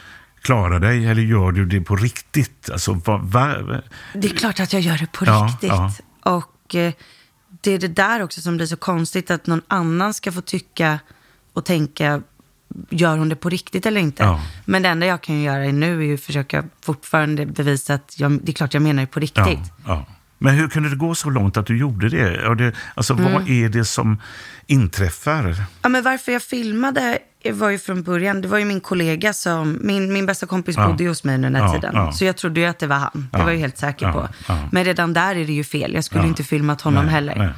klara 0.43 0.79
dig 0.79 1.07
eller 1.07 1.23
gör 1.23 1.53
du 1.53 1.65
det 1.67 1.81
på 1.81 1.97
riktigt? 1.97 2.71
Alltså, 2.71 2.93
vad, 3.05 3.21
vad, 3.23 3.83
Det 4.15 4.29
är 4.31 4.37
klart 4.37 4.61
att 4.61 4.73
jag 4.73 4.83
gör 4.83 4.99
det 4.99 5.13
på 5.13 5.25
Ja, 5.27 5.49
riktigt. 5.51 5.69
ja. 5.71 5.93
Och 6.23 6.75
eh, 6.75 6.93
det 7.63 7.71
är 7.71 7.79
det 7.79 7.89
där 7.89 8.23
också 8.23 8.41
som 8.41 8.57
blir 8.57 8.67
så 8.67 8.77
konstigt, 8.77 9.31
att 9.31 9.47
någon 9.47 9.63
annan 9.69 10.15
ska 10.15 10.33
få 10.33 10.41
tycka 10.41 10.99
och 11.53 11.65
tänka, 11.65 12.23
gör 12.91 13.17
hon 13.17 13.29
det 13.29 13.37
på 13.37 13.49
riktigt 13.49 13.87
eller 13.87 14.01
inte? 14.01 14.23
Ja. 14.23 14.41
Men 14.65 14.83
det 14.83 14.89
enda 14.89 15.07
jag 15.07 15.21
kan 15.21 15.43
göra 15.43 15.65
nu 15.73 15.99
är 16.01 16.05
ju 16.05 16.15
att 16.15 16.21
försöka 16.21 16.65
fortfarande 16.85 17.47
bevisa 17.47 17.95
att 17.95 18.15
jag, 18.19 18.33
det 18.43 18.53
är 18.53 18.55
klart 18.55 18.75
jag 18.75 18.83
menar 18.83 19.03
det 19.03 19.07
på 19.07 19.21
riktigt. 19.21 19.73
ja. 19.87 20.07
Men 20.39 20.55
hur 20.55 20.69
kunde 20.69 20.89
det 20.91 20.97
gå 20.97 21.15
så 21.15 21.31
långt 21.31 21.57
att 21.57 21.67
du 21.67 21.79
gjorde 21.79 22.09
det? 22.09 22.73
Alltså, 22.95 23.13
Mm. 23.15 23.33
Vad 23.33 23.49
är 23.51 23.69
det 23.69 23.85
som 23.85 24.21
inträffar? 24.67 25.57
Ja, 25.83 25.89
men 25.89 26.03
varför 26.03 26.33
jag 26.33 26.43
filmade 26.43 27.19
var 27.53 27.71
ju 27.71 27.79
från 27.79 28.03
början, 28.03 28.41
det 28.41 28.49
var 28.49 28.59
ju 28.59 28.65
min 28.65 28.81
kollega 28.81 29.33
som, 29.33 29.79
min, 29.81 30.13
min 30.13 30.27
bästa 30.27 30.47
kompis 30.47 30.77
Ja. 30.77 30.87
bodde 30.89 31.09
hos 31.09 31.25
mig 31.25 31.35
under 31.35 31.51
den 31.51 31.61
här 31.61 31.69
Ja, 31.69 31.75
tiden. 31.75 31.91
ja. 31.95 32.13
Så 32.13 32.25
jag 32.25 32.37
trodde 32.37 32.61
ju 32.61 32.67
att 32.67 32.79
det 32.79 32.87
var 32.87 32.97
han, 32.97 33.29
det 33.33 33.39
var 33.39 33.51
jag 33.51 33.59
helt 33.59 33.79
säker 33.79 34.13
på. 34.13 34.29
Men 34.73 34.85
redan 34.85 35.13
där 35.13 35.37
är 35.37 35.45
det 35.47 35.53
ju 35.53 35.65
fel, 35.65 35.95
jag 35.95 36.05
skulle 36.05 36.27
inte 36.27 36.45
filmat 36.45 36.81
honom 36.81 37.05
Nej, 37.05 37.15
heller. 37.15 37.35
nej. 37.37 37.51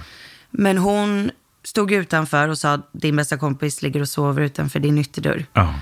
Men 0.50 0.78
hon 0.78 1.30
stod 1.66 1.92
utanför 1.92 2.48
och 2.48 2.58
sa, 2.58 2.82
din 2.92 3.16
bästa 3.16 3.36
kompis 3.36 3.82
ligger 3.82 4.00
och 4.00 4.08
sover 4.08 4.42
utanför 4.42 4.80
din 4.80 4.98
ytterdörr. 4.98 5.46
Ja. 5.52 5.74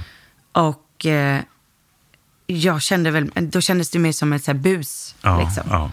Och 0.53 1.07
eh, 1.07 1.41
jag 2.47 2.83
kände 2.83 3.11
väl, 3.11 3.31
då 3.35 3.61
kändes 3.61 3.91
det 3.91 3.99
mer 3.99 4.13
som 4.13 4.33
ett 4.33 4.45
så 4.45 4.53
här 4.53 4.59
bus. 4.59 5.15
Ja, 5.23 5.41
liksom. 5.41 5.63
ja. 5.71 5.91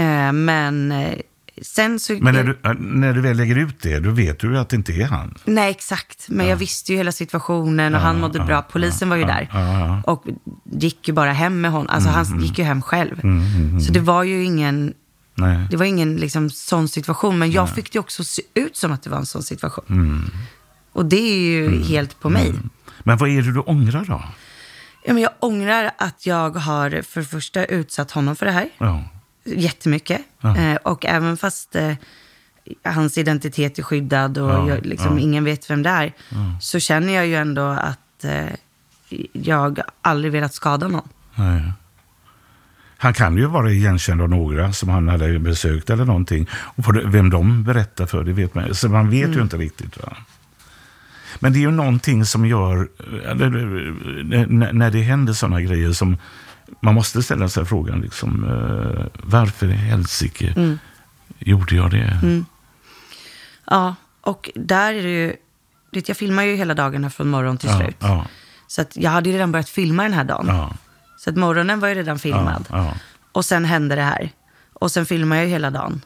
Eh, 0.00 0.32
men 0.32 0.92
eh, 0.92 1.18
sen 1.62 2.00
så... 2.00 2.12
Men 2.12 2.34
när 2.34 2.44
du, 2.44 2.58
när 2.78 3.12
du 3.12 3.20
väl 3.20 3.36
lägger 3.36 3.58
ut 3.58 3.82
det, 3.82 3.98
då 3.98 4.10
vet 4.10 4.40
du 4.40 4.52
ju 4.52 4.58
att 4.58 4.68
det 4.68 4.76
inte 4.76 4.92
är 4.92 5.06
han. 5.06 5.34
Nej, 5.44 5.70
exakt. 5.70 6.26
Men 6.28 6.46
jag 6.46 6.56
visste 6.56 6.92
ju 6.92 6.98
hela 6.98 7.12
situationen 7.12 7.94
och 7.94 8.00
han 8.00 8.20
mådde 8.20 8.40
bra. 8.40 8.62
Polisen 8.62 9.08
var 9.08 9.16
ju 9.16 9.24
där. 9.24 9.48
Och 10.06 10.24
gick 10.64 11.08
ju 11.08 11.14
bara 11.14 11.32
hem 11.32 11.60
med 11.60 11.70
honom. 11.70 11.88
Alltså 11.90 12.10
han 12.10 12.42
gick 12.42 12.58
ju 12.58 12.64
hem 12.64 12.82
själv. 12.82 13.20
Så 13.80 13.92
det 13.92 14.00
var 14.00 14.22
ju 14.22 14.44
ingen, 14.44 14.94
Nej. 15.38 15.66
det 15.70 15.76
var 15.76 15.84
ingen 15.84 16.16
liksom, 16.16 16.50
sån 16.50 16.88
situation. 16.88 17.38
Men 17.38 17.50
jag 17.50 17.70
fick 17.70 17.92
det 17.92 17.98
också 17.98 18.24
se 18.24 18.42
ut 18.54 18.76
som 18.76 18.92
att 18.92 19.02
det 19.02 19.10
var 19.10 19.18
en 19.18 19.26
sån 19.26 19.42
situation. 19.42 20.30
Och 20.92 21.04
det 21.04 21.16
är 21.16 21.38
ju 21.38 21.82
helt 21.82 22.20
på 22.20 22.28
mig. 22.30 22.54
Men 23.02 23.18
vad 23.18 23.28
är 23.28 23.42
det 23.42 23.52
du 23.52 23.60
ångrar 23.60 24.04
då? 24.04 24.24
Ja, 25.04 25.12
men 25.12 25.22
jag 25.22 25.32
ångrar 25.40 25.90
att 25.98 26.26
jag 26.26 26.50
har 26.50 27.02
för 27.02 27.20
det 27.20 27.26
första 27.26 27.64
utsatt 27.64 28.10
honom 28.10 28.36
för 28.36 28.46
det 28.46 28.52
här. 28.52 28.68
Ja. 28.78 29.04
Jättemycket. 29.44 30.20
Eh, 30.42 30.74
och 30.74 31.06
även 31.06 31.36
fast 31.36 31.76
eh, 31.76 31.94
hans 32.84 33.18
identitet 33.18 33.78
är 33.78 33.82
skyddad 33.82 34.38
och 34.38 34.50
Ja, 34.50 34.68
jag, 34.68 34.86
liksom, 34.86 35.18
ja. 35.18 35.22
ingen 35.24 35.44
vet 35.44 35.70
vem 35.70 35.82
det 35.82 35.90
är, 35.90 36.12
så 36.60 36.78
känner 36.78 37.12
jag 37.12 37.26
ju 37.26 37.36
ändå 37.36 37.62
att 37.62 38.24
eh, 38.24 38.46
jag 39.32 39.80
aldrig 40.02 40.32
velat 40.32 40.54
skada 40.54 40.88
någon. 40.88 41.08
Nej. 41.34 41.72
Han 43.00 43.14
kan 43.14 43.36
ju 43.36 43.46
vara 43.46 43.70
igenkänd 43.70 44.22
av 44.22 44.28
några 44.28 44.72
som 44.72 44.88
han 44.88 45.08
hade 45.08 45.38
besökt 45.38 45.90
eller 45.90 46.04
någonting. 46.04 46.46
Och 46.52 46.84
vem 47.14 47.30
de 47.30 47.64
berättar 47.64 48.06
för, 48.06 48.24
det 48.24 48.32
vet 48.32 48.54
man 48.54 48.74
Så 48.74 48.88
man 48.88 49.10
vet 49.10 49.24
Mm. 49.24 49.36
ju 49.36 49.42
inte 49.42 49.56
riktigt. 49.56 49.96
Va? 50.02 50.16
Men 51.40 51.52
det 51.52 51.58
är 51.58 51.60
ju 51.60 51.70
någonting 51.70 52.24
som 52.24 52.46
gör, 52.46 52.88
eller, 53.26 53.50
när, 54.72 54.90
det 54.90 55.00
händer 55.02 55.32
sådana 55.32 55.60
grejer 55.60 55.92
som 55.92 56.16
man 56.80 56.94
måste 56.94 57.22
ställa 57.22 57.48
sig 57.48 57.64
frågan, 57.64 58.00
liksom, 58.00 58.44
eh, 58.44 59.04
varför 59.22 59.66
i 59.66 59.72
helsike 59.72 60.52
Mm. 60.56 60.78
gjorde 61.38 61.74
jag 61.76 61.90
det? 61.90 62.20
Ja, 63.70 63.94
och 64.20 64.50
där 64.54 64.94
är 64.94 65.02
det 65.02 65.10
ju, 65.10 65.36
jag 66.06 66.16
filmar 66.16 66.42
ju 66.42 66.56
hela 66.56 66.74
dagarna 66.74 67.10
från 67.10 67.28
morgon 67.28 67.58
till 67.58 67.68
Ja, 67.70 67.78
slut. 67.80 67.96
ja, 68.00 68.26
Så 68.66 68.80
att 68.82 68.96
jag 68.96 69.10
hade 69.10 69.28
ju 69.30 69.34
redan 69.34 69.52
börjat 69.52 69.68
filma 69.68 70.02
den 70.02 70.12
här 70.12 70.24
dagen. 70.24 70.46
ja, 70.48 70.74
Så 71.18 71.30
att 71.30 71.36
morgonen 71.36 71.80
var 71.80 71.88
ju 71.88 71.94
redan 71.94 72.18
filmad. 72.18 72.66
ja, 72.70 72.84
ja. 72.84 72.94
Och 73.32 73.44
sen 73.44 73.64
hände 73.64 73.94
det 73.94 74.02
här. 74.02 74.30
Och 74.72 74.92
sen 74.92 75.06
filmar 75.06 75.36
jag 75.36 75.44
ju 75.44 75.50
hela 75.50 75.70
dagen. 75.70 76.04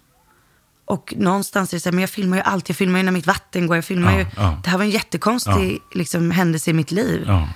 Och 0.85 1.15
någonstans 1.17 1.73
är 1.73 1.77
det 1.77 1.81
så 1.81 1.89
här, 1.89 1.93
men 1.93 2.01
jag 2.01 2.11
filmar 2.11 2.37
ju 2.37 2.43
allt. 2.43 2.69
Jag 2.69 2.77
filmar 2.77 2.99
ju 2.99 3.03
när 3.03 3.13
mitt 3.13 3.27
vatten 3.27 3.67
går. 3.67 3.77
Jag 3.77 3.85
filmar 3.85 4.13
Ja, 4.13 4.19
ju. 4.19 4.25
Det 4.63 4.71
här 4.71 4.79
var 4.79 4.85
en 4.85 4.91
jättekonstig 4.91 5.79
liksom, 5.95 6.31
händelse 6.31 6.71
i 6.71 6.73
mitt 6.73 6.91
liv. 6.91 7.25
ja. 7.27 7.49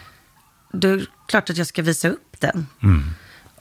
Då 0.73 0.89
är 0.89 0.97
det 0.97 1.07
klart 1.29 1.51
att 1.51 1.57
jag 1.57 1.67
ska 1.67 1.83
visa 1.83 2.09
upp 2.09 2.37
den. 2.41 2.67
Mm. 2.83 3.11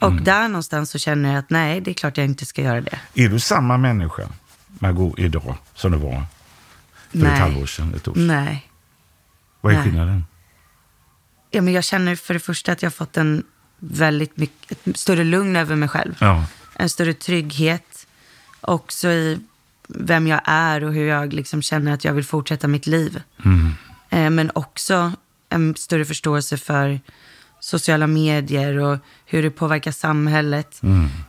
Och 0.00 0.12
där 0.12 0.48
någonstans 0.48 0.90
så 0.90 0.98
känner 0.98 1.28
jag 1.30 1.38
att 1.38 1.50
nej, 1.50 1.80
det 1.80 1.90
är 1.90 1.94
klart 1.94 2.16
jag 2.16 2.26
inte 2.26 2.46
ska 2.46 2.62
göra 2.62 2.80
det. 2.80 2.98
Är 3.14 3.28
du 3.28 3.40
samma 3.40 3.76
människa, 3.76 4.22
Margot, 4.78 5.18
idag 5.18 5.54
som 5.74 5.92
du 5.92 5.98
var 5.98 6.10
för 7.10 7.18
Nej. 7.18 7.32
ett 7.32 7.38
halvår 7.38 7.66
sedan, 7.66 7.94
ett 7.94 8.08
år 8.08 8.14
sedan? 8.14 8.26
Nej. 8.26 8.70
Vad 9.60 9.72
är 9.72 9.76
Nej. 9.76 9.84
skillnaden? 9.86 10.24
Ja, 11.50 11.62
men 11.62 11.74
jag 11.74 11.84
känner 11.84 12.16
för 12.16 12.34
det 12.34 12.40
första 12.40 12.72
att 12.72 12.82
jag 12.82 12.90
har 12.90 12.92
fått 12.94 13.16
en 13.16 13.44
väldigt 13.78 14.36
mycket, 14.36 14.86
ett 14.86 14.96
större 14.96 15.24
lugn 15.24 15.56
över 15.56 15.76
mig 15.76 15.88
själv. 15.88 16.14
Ja. 16.20 16.44
En 16.74 16.88
större 16.90 17.14
trygghet. 17.14 18.06
Också 18.60 19.08
i 19.08 19.38
vem 19.88 20.26
jag 20.26 20.40
är 20.44 20.84
och 20.84 20.92
hur 20.92 21.06
jag 21.08 21.32
liksom 21.32 21.62
känner 21.62 21.92
att 21.94 22.04
jag 22.04 22.12
vill 22.12 22.24
fortsätta 22.24 22.68
mitt 22.68 22.86
liv. 22.86 23.22
Eh, 24.10 24.30
men 24.30 24.50
också 24.54 25.12
en 25.48 25.74
större 25.76 26.04
förståelse 26.04 26.56
för 26.56 27.00
sociala 27.60 28.06
medier 28.06 28.76
och 28.78 28.98
hur 29.26 29.42
det 29.42 29.50
påverkar 29.50 29.92
samhället. 29.92 30.80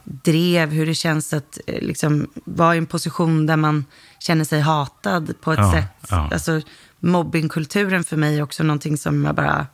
Drev, 0.04 0.70
hur 0.72 0.86
det 0.86 0.96
känns 0.96 1.34
att 1.34 1.60
eh, 1.68 1.82
liksom, 1.82 2.28
vara 2.46 2.76
i 2.76 2.78
en 2.78 2.86
position 2.86 3.46
där 3.46 3.58
man 3.58 3.86
känner 4.20 4.46
sig 4.46 4.62
hatad 4.62 5.34
på 5.42 5.54
ett 5.54 5.60
Ja, 5.60 5.72
sätt. 5.72 6.08
ja. 6.10 6.30
Alltså, 6.34 6.62
mobbingkulturen 7.00 8.04
för 8.04 8.18
mig 8.18 8.38
är 8.38 8.42
också 8.44 8.64
någonting 8.64 8.98
som 8.98 9.26
jag 9.26 9.36
bara... 9.36 9.68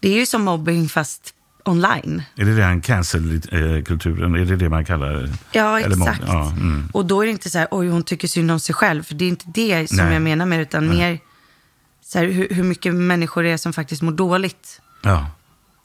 Det 0.00 0.08
är 0.08 0.14
ju 0.18 0.26
som 0.26 0.42
mobbing 0.42 0.88
fast 0.88 1.33
online. 1.64 2.22
Är 2.36 2.44
det 2.44 2.56
den 2.56 2.80
cancel-kulturen? 2.80 4.34
Är 4.34 4.44
det 4.44 4.56
det 4.56 4.68
man 4.68 4.84
kallar 4.84 5.12
det? 5.12 5.30
Ja, 5.52 5.80
exakt. 5.80 6.22
Ja, 6.26 6.50
mm. 6.50 6.88
Och 6.92 7.06
då 7.06 7.22
är 7.22 7.26
det 7.26 7.32
inte 7.32 7.50
så 7.50 7.58
här, 7.58 7.68
oj, 7.70 7.88
hon 7.88 8.02
tycker 8.02 8.28
synd 8.28 8.50
om 8.50 8.60
sig 8.60 8.74
själv. 8.74 9.02
För 9.02 9.14
det 9.14 9.24
är 9.24 9.28
inte 9.28 9.44
det 9.54 9.88
som 9.88 9.96
Nej. 9.96 10.12
jag 10.12 10.22
menar 10.22 10.46
med 10.46 10.60
utan 10.60 10.88
mer 10.88 11.18
så 12.04 12.18
här, 12.18 12.26
hur, 12.26 12.48
hur 12.50 12.62
mycket 12.62 12.94
människor 12.94 13.42
det 13.42 13.50
är 13.50 13.56
som 13.56 13.72
faktiskt 13.72 14.02
mår 14.02 14.12
dåligt 14.12 14.80
ja. 15.02 15.26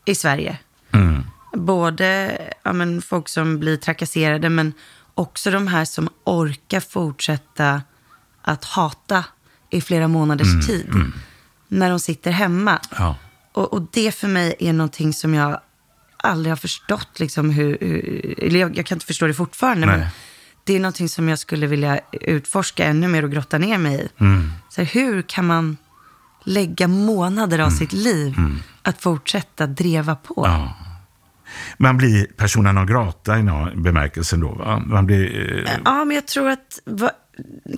i 0.06 0.16
Sverige. 0.16 0.58
Mm. 0.92 1.24
Både 1.54 2.38
ja, 2.64 2.74
men, 2.74 3.02
folk 3.02 3.30
som 3.30 3.60
blir 3.60 3.78
trakasserade, 3.78 4.50
men 4.50 4.74
också 5.14 5.52
de 5.52 5.68
här 5.68 5.86
som 5.86 6.10
orkar 6.24 6.80
fortsätta 6.80 7.82
att 8.42 8.66
hata 8.66 9.26
i 9.70 9.82
flera 9.82 10.08
månaders 10.08 10.68
tid. 10.68 11.12
När 11.68 11.90
de 11.90 12.00
sitter 12.00 12.32
hemma. 12.32 12.72
Mm, 12.72 13.04
Ja. 13.04 13.16
Och, 13.52 13.74
och 13.74 13.88
det 13.92 14.16
för 14.16 14.28
mig 14.28 14.56
är 14.60 14.74
någonting 14.74 15.14
som 15.14 15.34
jag 15.34 15.60
aldrig 16.24 16.52
har 16.52 16.58
förstått. 16.58 17.20
Liksom, 17.20 17.50
hur, 17.50 17.78
hur, 17.82 18.44
eller 18.44 18.60
jag, 18.60 18.78
jag 18.78 18.86
kan 18.86 18.96
inte 18.96 19.06
förstå 19.06 19.28
det 19.28 19.34
fortfarande. 19.34 19.88
Nej. 19.88 19.98
Men 19.98 20.08
det 20.64 20.76
är 20.76 20.80
någonting 20.80 21.10
som 21.10 21.30
jag 21.30 21.40
skulle 21.40 21.68
vilja 21.68 22.00
utforska 22.12 22.86
ännu 22.86 23.08
mer 23.08 23.24
och 23.24 23.32
grotta 23.32 23.58
ner 23.58 23.78
mig 23.78 23.96
i. 23.96 24.24
Mm. 24.24 24.52
Så 24.70 24.82
här, 24.82 24.90
hur 24.94 25.22
kan 25.22 25.46
man 25.48 25.78
lägga 26.44 26.88
månader 26.88 27.60
av 27.60 27.70
sitt 27.70 27.94
liv 27.94 28.36
att 28.82 29.02
fortsätta 29.02 29.68
dreva 29.68 30.16
på? 30.16 30.46
Mm. 30.46 30.60
Ja. 30.60 30.76
Man 31.78 31.98
blir 31.98 32.26
persona 32.26 32.72
non 32.72 32.88
grata 32.88 33.40
i 33.40 33.44
någon 33.44 33.84
bemärkelse 33.84 34.38
då, 34.38 34.50
va? 34.50 34.84
Man 34.86 35.06
blir... 35.06 35.58
Eh, 35.68 35.74
Ja, 35.86 36.06
men 36.06 36.16
jag 36.16 36.28
tror 36.28 36.50
att 36.50 36.80
va, 36.86 37.12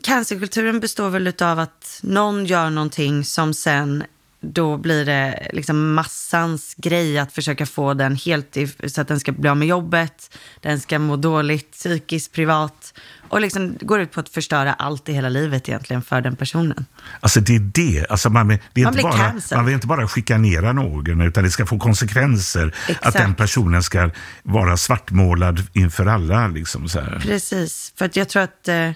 cancerkulturen 0.04 0.80
består 0.80 1.10
väl 1.10 1.34
av 1.42 1.60
att 1.60 2.00
någon 2.04 2.46
gör 2.46 2.70
någonting 2.70 3.24
som 3.24 3.54
sen 3.54 4.04
då 4.42 4.78
blir 4.78 5.06
det 5.06 5.48
liksom 5.54 5.94
massans 5.94 6.74
grej 6.78 7.20
att 7.20 7.32
försöka 7.32 7.66
få 7.66 7.94
den 7.94 8.16
helt 8.16 8.58
i, 8.58 8.68
så 8.88 9.02
att 9.02 9.08
den 9.08 9.20
ska 9.20 9.32
bli 9.32 9.50
av 9.50 9.58
med 9.58 9.68
jobbet, 9.68 10.38
den 10.60 10.80
ska 10.80 11.00
må 11.00 11.16
dåligt 11.16 11.72
psykiskt, 11.72 12.32
privat 12.32 12.94
och 13.30 13.42
liksom 13.42 13.78
går 13.82 14.02
ut 14.02 14.12
på 14.12 14.20
att 14.20 14.30
förstöra 14.30 14.74
allt 14.74 15.10
i 15.10 15.14
hela 15.14 15.30
livet 15.30 15.70
egentligen 15.70 16.02
för 16.02 16.22
den 16.22 16.36
personen. 16.36 16.86
Alltså 17.20 17.40
det 17.40 17.56
är 17.56 17.60
det. 17.60 18.06
Alltså 18.10 18.30
man, 18.30 18.48
det 18.48 18.82
är 18.82 18.86
Man 18.86 18.94
inte 18.94 19.04
bara, 19.04 19.34
man 19.56 19.66
vill 19.66 19.76
inte 19.76 19.88
bara 19.88 20.08
chikanera 20.08 20.74
någon, 20.74 21.22
utan 21.22 21.44
det 21.44 21.52
ska 21.52 21.66
få 21.66 21.80
konsekvenser. 21.80 22.76
Exakt. 22.88 23.06
Att 23.06 23.14
den 23.14 23.36
personen 23.36 23.84
ska 23.84 24.10
vara 24.44 24.78
svartmålad 24.78 25.64
inför 25.74 26.06
alla. 26.06 26.48
Liksom, 26.48 26.90
så 26.90 27.00
här. 27.00 27.20
Precis, 27.20 27.94
för 27.96 28.06
att 28.06 28.16
jag 28.16 28.30
tror 28.30 28.44
att 28.44 28.68
eh, 28.68 28.92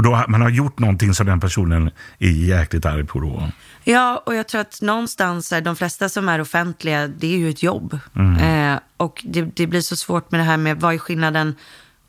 Och 0.00 0.04
då 0.04 0.24
man 0.28 0.42
har 0.42 0.50
gjort 0.50 0.78
någonting 0.78 1.14
som 1.14 1.26
den 1.26 1.40
personen 1.40 1.90
är 2.18 2.30
jäkligt 2.30 2.86
arg 2.86 3.04
på 3.04 3.20
då. 3.20 3.48
Ja, 3.84 4.22
och 4.26 4.34
jag 4.34 4.48
tror 4.48 4.60
att 4.60 4.82
någonstans, 4.82 5.52
de 5.64 5.76
flesta 5.76 6.08
som 6.08 6.28
är 6.28 6.40
offentliga, 6.40 7.08
det 7.08 7.34
är 7.34 7.38
ju 7.38 7.50
ett 7.50 7.62
jobb. 7.62 7.98
Mm. 8.16 8.72
Eh, 8.72 8.80
och 8.96 9.22
det, 9.24 9.42
det 9.42 9.66
blir 9.66 9.80
så 9.80 9.96
svårt 9.96 10.30
med 10.30 10.40
det 10.40 10.44
här 10.44 10.56
med 10.56 10.80
vad 10.80 10.94
är 10.94 10.98
skillnaden 10.98 11.54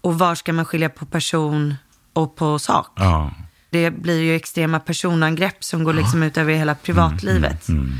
och 0.01 0.19
var 0.19 0.35
ska 0.35 0.53
man 0.53 0.65
skilja 0.65 0.89
på 0.89 1.05
person 1.05 1.75
och 2.13 2.35
på 2.35 2.59
sak. 2.59 2.87
Ja. 2.95 3.31
Det 3.69 3.91
blir 3.91 4.21
ju 4.21 4.35
extrema 4.35 4.79
personangrepp 4.79 5.63
som 5.63 5.83
går 5.83 5.93
liksom 5.93 6.23
ut 6.23 6.37
över 6.37 6.53
hela 6.53 6.75
privatlivet. 6.75 7.69
Mm, 7.69 7.91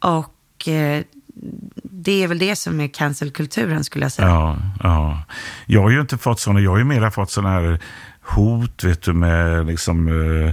Och 0.00 0.68
eh, 0.68 1.02
det 1.82 2.22
är 2.22 2.28
väl 2.28 2.38
det 2.38 2.56
som 2.56 2.80
är 2.80 2.88
cancelkulturen 2.88 3.84
skulle 3.84 4.04
jag 4.04 4.12
säga. 4.12 4.28
Ja, 4.28 4.56
ja. 4.82 5.22
Jag 5.66 5.82
har 5.82 5.90
ju 5.90 6.00
inte 6.00 6.18
fått 6.18 6.40
sådana, 6.40 6.60
jag 6.60 6.70
har 6.70 6.78
ju 6.78 6.84
mera 6.84 7.10
fått 7.10 7.30
sådana 7.30 7.54
här 7.54 7.80
hot, 8.34 8.84
vet 8.84 9.02
du, 9.02 9.12
med 9.12 9.66
liksom 9.66 10.08
eh, 10.08 10.52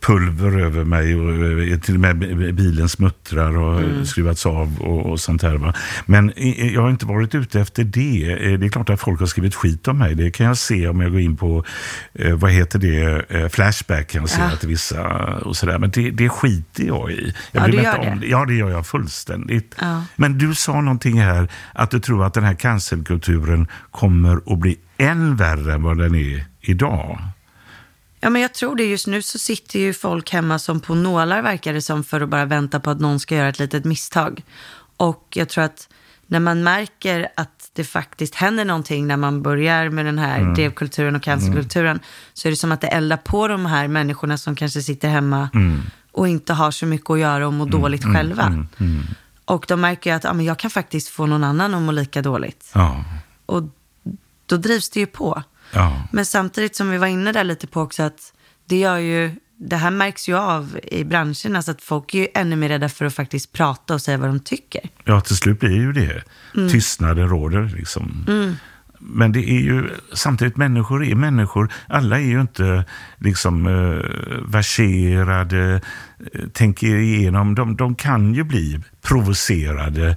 pulver 0.00 0.60
över 0.60 0.84
mig 0.84 1.14
och 1.14 1.62
eh, 1.72 1.78
till 1.80 1.94
och 1.94 2.00
med 2.00 2.54
bilen 2.54 2.88
smuttrar 2.88 3.56
och 3.58 3.74
Mm. 3.80 4.04
skruvats 4.06 4.46
av 4.46 4.80
och, 4.80 5.06
och 5.10 5.20
sånt 5.20 5.42
här. 5.42 5.54
Va? 5.56 5.74
Men 6.06 6.32
jag 6.72 6.82
har 6.82 6.90
inte 6.90 7.06
varit 7.06 7.34
ute 7.34 7.60
efter 7.60 7.84
det. 7.84 8.32
Eh, 8.52 8.58
Det 8.58 8.66
är 8.66 8.70
klart 8.70 8.90
att 8.90 9.00
folk 9.00 9.20
har 9.20 9.26
skrivit 9.26 9.54
skit 9.54 9.88
om 9.88 9.98
mig. 9.98 10.14
Det 10.14 10.30
kan 10.30 10.46
jag 10.46 10.56
se 10.56 10.88
om 10.88 11.00
jag 11.00 11.10
går 11.12 11.20
in 11.20 11.36
på, 11.36 11.64
vad 12.34 12.50
heter 12.50 12.78
det, 12.78 13.52
Flashback 13.52 14.08
kan 14.10 14.20
jag 14.20 14.28
se 14.30 14.40
Ja. 14.40 14.46
att 14.52 14.64
vissa 14.64 15.02
och 15.44 15.56
sådär. 15.56 15.78
Men 15.78 15.90
det, 15.90 16.10
det 16.10 16.28
skiter 16.28 16.84
jag 16.84 17.10
i. 17.10 17.34
Jag 17.52 17.62
Ja, 17.62 17.72
du 17.72 17.82
gör 17.82 17.98
om 18.12 18.20
det. 18.20 18.26
Ja, 18.26 18.44
det 18.44 18.54
gör 18.54 18.70
jag 18.70 18.86
fullständigt. 18.86 19.74
Ja. 19.80 20.02
Men 20.16 20.38
du 20.38 20.54
sa 20.54 20.80
någonting 20.80 21.20
här, 21.20 21.48
att 21.72 21.90
du 21.90 22.00
tror 22.00 22.24
att 22.26 22.34
den 22.34 22.44
här 22.44 22.54
cancelkulturen 22.54 23.66
kommer 23.90 24.40
att 24.52 24.58
bli 24.58 24.76
än 24.98 25.36
värre 25.36 25.74
än 25.74 25.82
vad 25.82 25.98
den 25.98 26.14
är 26.14 26.44
idag. 26.68 27.18
Ja, 28.20 28.30
men 28.30 28.42
jag 28.42 28.54
tror 28.54 28.76
det. 28.76 28.84
Just 28.84 29.06
nu 29.06 29.22
så 29.22 29.38
sitter 29.38 29.78
ju 29.78 29.92
folk 29.94 30.30
hemma 30.32 30.58
som 30.58 30.80
på 30.80 30.94
nålar, 30.94 31.42
verkar 31.42 31.72
det 31.72 31.82
som, 31.82 32.04
för 32.04 32.20
att 32.20 32.28
bara 32.28 32.44
vänta 32.44 32.80
på 32.80 32.90
att 32.90 33.00
någon 33.00 33.20
ska 33.20 33.36
göra 33.36 33.48
ett 33.48 33.58
litet 33.58 33.84
misstag. 33.84 34.42
Och 34.96 35.28
jag 35.34 35.48
tror 35.48 35.64
att 35.64 35.88
när 36.26 36.40
man 36.40 36.62
märker 36.62 37.28
att 37.36 37.70
det 37.72 37.84
faktiskt 37.84 38.34
händer 38.34 38.64
någonting 38.64 39.06
när 39.06 39.16
man 39.16 39.42
börjar 39.42 39.88
med 39.90 40.04
den 40.06 40.18
här 40.18 40.54
drevkulturen 40.54 41.16
och 41.16 41.22
cancerkulturen, 41.22 42.00
så 42.32 42.48
är 42.48 42.50
det 42.50 42.56
som 42.56 42.72
att 42.72 42.80
det 42.80 42.86
eldar 42.86 43.16
på 43.16 43.48
de 43.48 43.66
här 43.66 43.88
människorna 43.88 44.38
som 44.38 44.56
kanske 44.56 44.82
sitter 44.82 45.08
hemma 45.08 45.48
och 46.12 46.28
inte 46.28 46.52
har 46.52 46.70
så 46.70 46.86
mycket 46.86 47.10
att 47.10 47.18
göra 47.18 47.46
och 47.46 47.52
mår 47.52 47.66
dåligt 47.66 48.04
själva. 48.14 48.66
Och 49.44 49.64
de 49.68 49.80
märker 49.80 50.10
ju 50.10 50.16
att 50.16 50.24
ja, 50.24 50.32
men 50.32 50.44
jag 50.44 50.58
kan 50.58 50.70
faktiskt 50.70 51.08
få 51.08 51.26
någon 51.26 51.44
annan 51.44 51.74
att 51.74 51.82
må 51.82 51.92
lika 51.92 52.22
dåligt. 52.22 52.70
Ja, 52.74 53.04
Och 53.46 53.62
då 54.46 54.56
drivs 54.56 54.90
det 54.90 55.00
ju 55.00 55.06
på. 55.06 55.42
Ja, 55.74 56.02
Men 56.12 56.26
samtidigt 56.26 56.76
som 56.76 56.90
vi 56.90 56.98
var 56.98 57.06
inne 57.06 57.32
där 57.32 57.44
lite 57.44 57.66
på 57.66 57.80
också 57.80 58.02
att 58.02 58.32
det 58.68 58.76
gör 58.76 58.98
ju, 58.98 59.34
det 59.58 59.76
här 59.76 59.90
märks 59.90 60.28
ju 60.28 60.36
av 60.36 60.78
i 60.82 61.04
branschen, 61.04 61.56
alltså 61.56 61.70
att 61.70 61.82
folk 61.82 62.14
är 62.14 62.18
ju 62.18 62.28
ännu 62.34 62.56
mer 62.56 62.68
rädda 62.68 62.88
för 62.88 63.04
att 63.04 63.14
faktiskt 63.14 63.52
prata 63.52 63.94
och 63.94 64.02
säga 64.02 64.18
vad 64.18 64.28
de 64.28 64.40
tycker. 64.40 64.90
ja, 65.04 65.20
till 65.20 65.36
slut 65.36 65.60
blir 65.60 65.70
det 65.70 65.76
ju 65.76 65.92
det. 65.92 66.22
Tystnaden 66.70 67.28
råder 67.28 67.72
liksom. 67.76 68.26
Men 69.06 69.32
det 69.32 69.50
är 69.50 69.60
ju, 69.60 69.90
samtidigt 70.12 70.56
människor 70.56 71.04
är 71.04 71.14
människor. 71.14 71.72
Alla 71.86 72.20
är 72.20 72.24
ju 72.24 72.40
inte 72.40 72.84
liksom 73.18 73.66
eh, 73.66 74.50
verserade, 74.50 75.80
eh, 76.32 76.48
tänker 76.52 76.96
igenom. 76.96 77.54
De, 77.54 77.76
de 77.76 77.94
kan 77.94 78.34
ju 78.34 78.44
bli 78.44 78.80
provocerade 79.02 80.16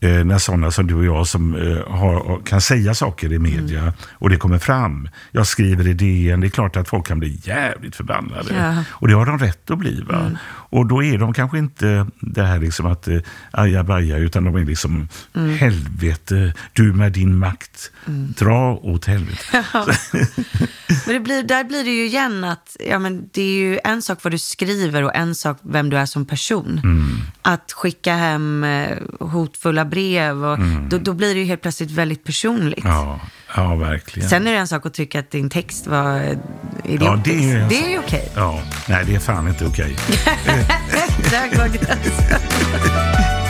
eh, 0.00 0.24
när 0.24 0.38
sådana 0.38 0.70
som 0.70 0.86
du 0.86 0.94
och 0.94 1.04
jag 1.04 1.26
som 1.26 1.54
eh, 1.54 1.92
har, 1.92 2.40
kan 2.44 2.60
säga 2.60 2.94
saker 2.94 3.32
i 3.32 3.38
media 3.38 3.92
och 4.12 4.30
det 4.30 4.36
kommer 4.36 4.58
fram. 4.58 5.08
Jag 5.30 5.46
skriver 5.46 5.88
i 5.88 5.92
DN, 5.92 6.40
det 6.40 6.46
är 6.46 6.50
klart 6.50 6.76
att 6.76 6.88
folk 6.88 7.06
kan 7.06 7.18
bli 7.18 7.40
jävligt 7.42 7.96
förbannade. 7.96 8.54
Ja. 8.54 8.84
Och 8.90 9.08
det 9.08 9.14
har 9.14 9.26
de 9.26 9.38
rätt 9.38 9.70
att 9.70 9.78
bli. 9.78 10.02
Va? 10.08 10.30
Och 10.48 10.86
då 10.86 11.02
är 11.02 11.18
de 11.18 11.32
kanske 11.32 11.58
inte 11.58 12.06
det 12.20 12.42
här 12.42 12.58
liksom 12.58 12.86
att 12.86 13.08
eh, 13.08 13.18
ajabaja, 13.50 14.16
utan 14.16 14.44
de 14.44 14.56
är 14.56 14.64
liksom 14.64 15.08
helvete, 15.58 16.54
du 16.72 16.92
med 16.92 17.12
din 17.12 17.38
makt, 17.38 17.90
dra 18.38 18.74
åt 18.74 19.04
helvete. 19.04 19.64
Men 21.06 21.14
det 21.14 21.20
blir, 21.20 21.42
där 21.42 21.64
blir 21.64 21.84
det 21.84 21.90
ju 21.90 22.06
igen 22.06 22.44
att, 22.44 22.76
ja 22.80 22.98
men 22.98 23.28
det 23.32 23.42
är 23.42 23.52
ju 23.52 23.78
en 23.84 24.02
sak 24.02 24.18
vad 24.24 24.32
du 24.32 24.38
skriver 24.38 25.02
och 25.02 25.14
en 25.14 25.34
sak 25.34 25.58
vem 25.62 25.90
du 25.90 25.96
är 25.96 26.06
som 26.06 26.26
person. 26.26 26.80
Att 27.42 27.72
skicka 27.72 28.14
hem 28.14 28.64
eh, 28.64 28.98
hotfulla 29.20 29.84
brev, 29.90 30.44
och 30.44 30.58
då, 30.88 30.98
då 30.98 31.12
blir 31.14 31.34
det 31.34 31.40
ju 31.40 31.46
helt 31.46 31.62
plötsligt 31.62 31.90
väldigt 31.90 32.24
personligt. 32.24 32.84
Ja, 32.84 33.20
ja 33.56 33.74
verkligen. 33.74 34.28
Sen 34.28 34.46
är 34.46 34.52
det 34.52 34.58
en 34.58 34.68
sak 34.68 34.86
att 34.86 34.94
tycka 34.94 35.20
att 35.20 35.30
din 35.30 35.50
text 35.50 35.86
var 35.86 36.16
eh, 36.16 36.36
idiotisk. 36.84 37.02
Ja, 37.02 37.16
det 37.24 37.52
är 37.52 37.68
det 37.68 37.84
är 37.84 37.90
ju 37.90 37.98
okej. 37.98 38.28
Ja, 38.34 38.62
nej 38.88 39.04
det 39.06 39.14
är 39.14 39.20
fan 39.20 39.48
inte 39.48 39.66
okej. 39.66 39.96
Där 41.30 41.56
går 41.56 41.68
gränsen. 41.68 43.49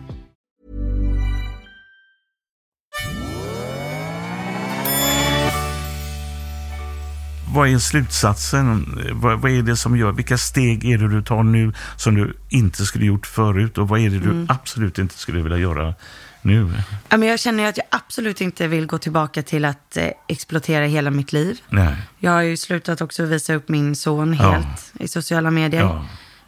Vad 7.53 7.69
är 7.69 7.79
slutsatsen? 7.79 8.99
Vad, 9.13 9.41
vad, 9.41 9.51
är 9.51 9.61
det 9.61 9.77
som 9.77 9.97
gör, 9.97 10.11
vilka 10.11 10.37
steg 10.37 10.85
är 10.85 10.97
det 10.97 11.07
du 11.07 11.23
tar 11.23 11.43
nu 11.43 11.73
som 11.95 12.15
du 12.15 12.37
inte 12.49 12.85
skulle 12.85 13.05
gjort 13.05 13.25
förut 13.25 13.77
och 13.77 13.87
vad 13.87 13.99
är 13.99 14.09
det 14.09 14.19
du 14.19 14.29
mm. 14.31 14.47
absolut 14.49 14.99
inte 14.99 15.17
skulle 15.17 15.41
vilja 15.41 15.57
göra 15.57 15.93
nu? 16.41 16.73
Ja, 17.09 17.17
men 17.17 17.29
jag 17.29 17.39
känner 17.39 17.69
att 17.69 17.77
jag 17.77 17.85
absolut 17.89 18.41
inte 18.41 18.67
vill 18.67 18.85
gå 18.85 18.97
tillbaka 18.97 19.43
till 19.43 19.65
att 19.65 19.97
eh, 19.97 20.07
exploatera 20.27 20.85
hela 20.85 21.11
mitt 21.11 21.33
liv. 21.33 21.61
Nej. 21.69 21.95
Jag 22.19 22.31
har 22.31 22.41
ju 22.41 22.57
slutat 22.57 23.01
också 23.01 23.25
visa 23.25 23.53
upp 23.53 23.69
min 23.69 23.95
son 23.95 24.33
helt 24.33 24.91
ja. 24.97 25.05
i 25.05 25.07
sociala 25.07 25.51
medier. 25.51 25.81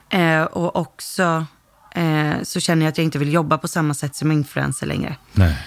Ja. 0.09 0.19
Eh, 0.19 0.43
och 0.43 0.75
också 0.75 1.45
eh, 1.95 2.33
så 2.43 2.59
känner 2.59 2.85
jag 2.85 2.91
att 2.91 2.97
jag 2.97 3.05
inte 3.05 3.19
vill 3.19 3.33
jobba 3.33 3.57
på 3.57 3.67
samma 3.67 3.93
sätt 3.93 4.15
som 4.15 4.31
influencer 4.31 4.87
längre. 4.87 5.15
Nej. 5.31 5.57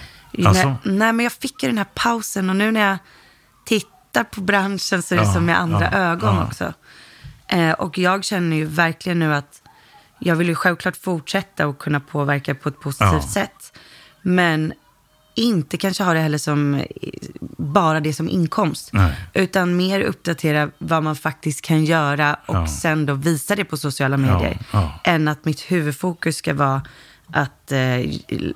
Alltså? 0.47 0.69
Nej, 0.69 0.79
nej, 0.85 1.13
men 1.13 1.25
jag 1.25 1.33
fick 1.33 1.63
ju 1.63 1.69
den 1.69 1.79
här 1.79 1.87
pausen 1.95 2.51
och 2.51 2.57
nu 2.57 2.71
när 2.73 2.89
jag 2.89 2.99
tittar 3.67 3.96
på 4.25 4.41
branschen 4.41 5.03
så 5.03 5.15
är 5.15 5.19
det 5.19 5.25
ja, 5.25 5.33
som 5.33 5.45
med 5.47 5.61
andra 5.61 5.89
ja, 5.93 5.99
ögon 5.99 6.39
också. 6.39 6.73
Eh, 7.49 7.71
och 7.71 7.99
jag 7.99 8.25
känner 8.25 8.57
ju 8.57 8.65
verkligen 8.65 9.19
nu 9.19 9.35
att 9.35 9.63
jag 10.19 10.37
vill 10.37 10.49
ju 10.49 10.55
självklart 10.55 10.97
fortsätta 10.97 11.67
och 11.67 11.79
kunna 11.79 12.01
påverka 12.01 12.55
på 12.55 12.69
ett 12.69 12.81
positivt 12.81 13.31
sätt. 13.31 13.79
Men 14.23 14.73
inte 15.35 15.77
kanske 15.77 16.05
ha 16.05 16.15
det 16.15 16.21
heller 16.21 16.39
som 16.39 16.83
bara 17.57 18.01
det 18.01 18.13
som 18.13 18.29
inkomst. 18.29 18.91
Nej. 18.93 19.13
Utan 19.35 19.77
mer 19.77 20.01
uppdatera 20.01 20.71
vad 20.79 21.03
man 21.03 21.17
faktiskt 21.17 21.63
kan 21.63 21.85
göra 21.85 22.37
och 22.47 22.55
ja. 22.55 22.67
sen 22.67 23.07
då 23.07 23.15
visa 23.15 23.57
det 23.57 23.65
på 23.65 23.77
sociala 23.77 24.17
medier. 24.17 24.59
Ja, 24.73 24.81
ja. 24.81 25.01
Än 25.05 25.29
att 25.29 25.45
mitt 25.45 25.61
huvudfokus 25.61 26.37
ska 26.37 26.55
vara 26.55 26.83
att 27.33 27.73
eh, 27.73 27.79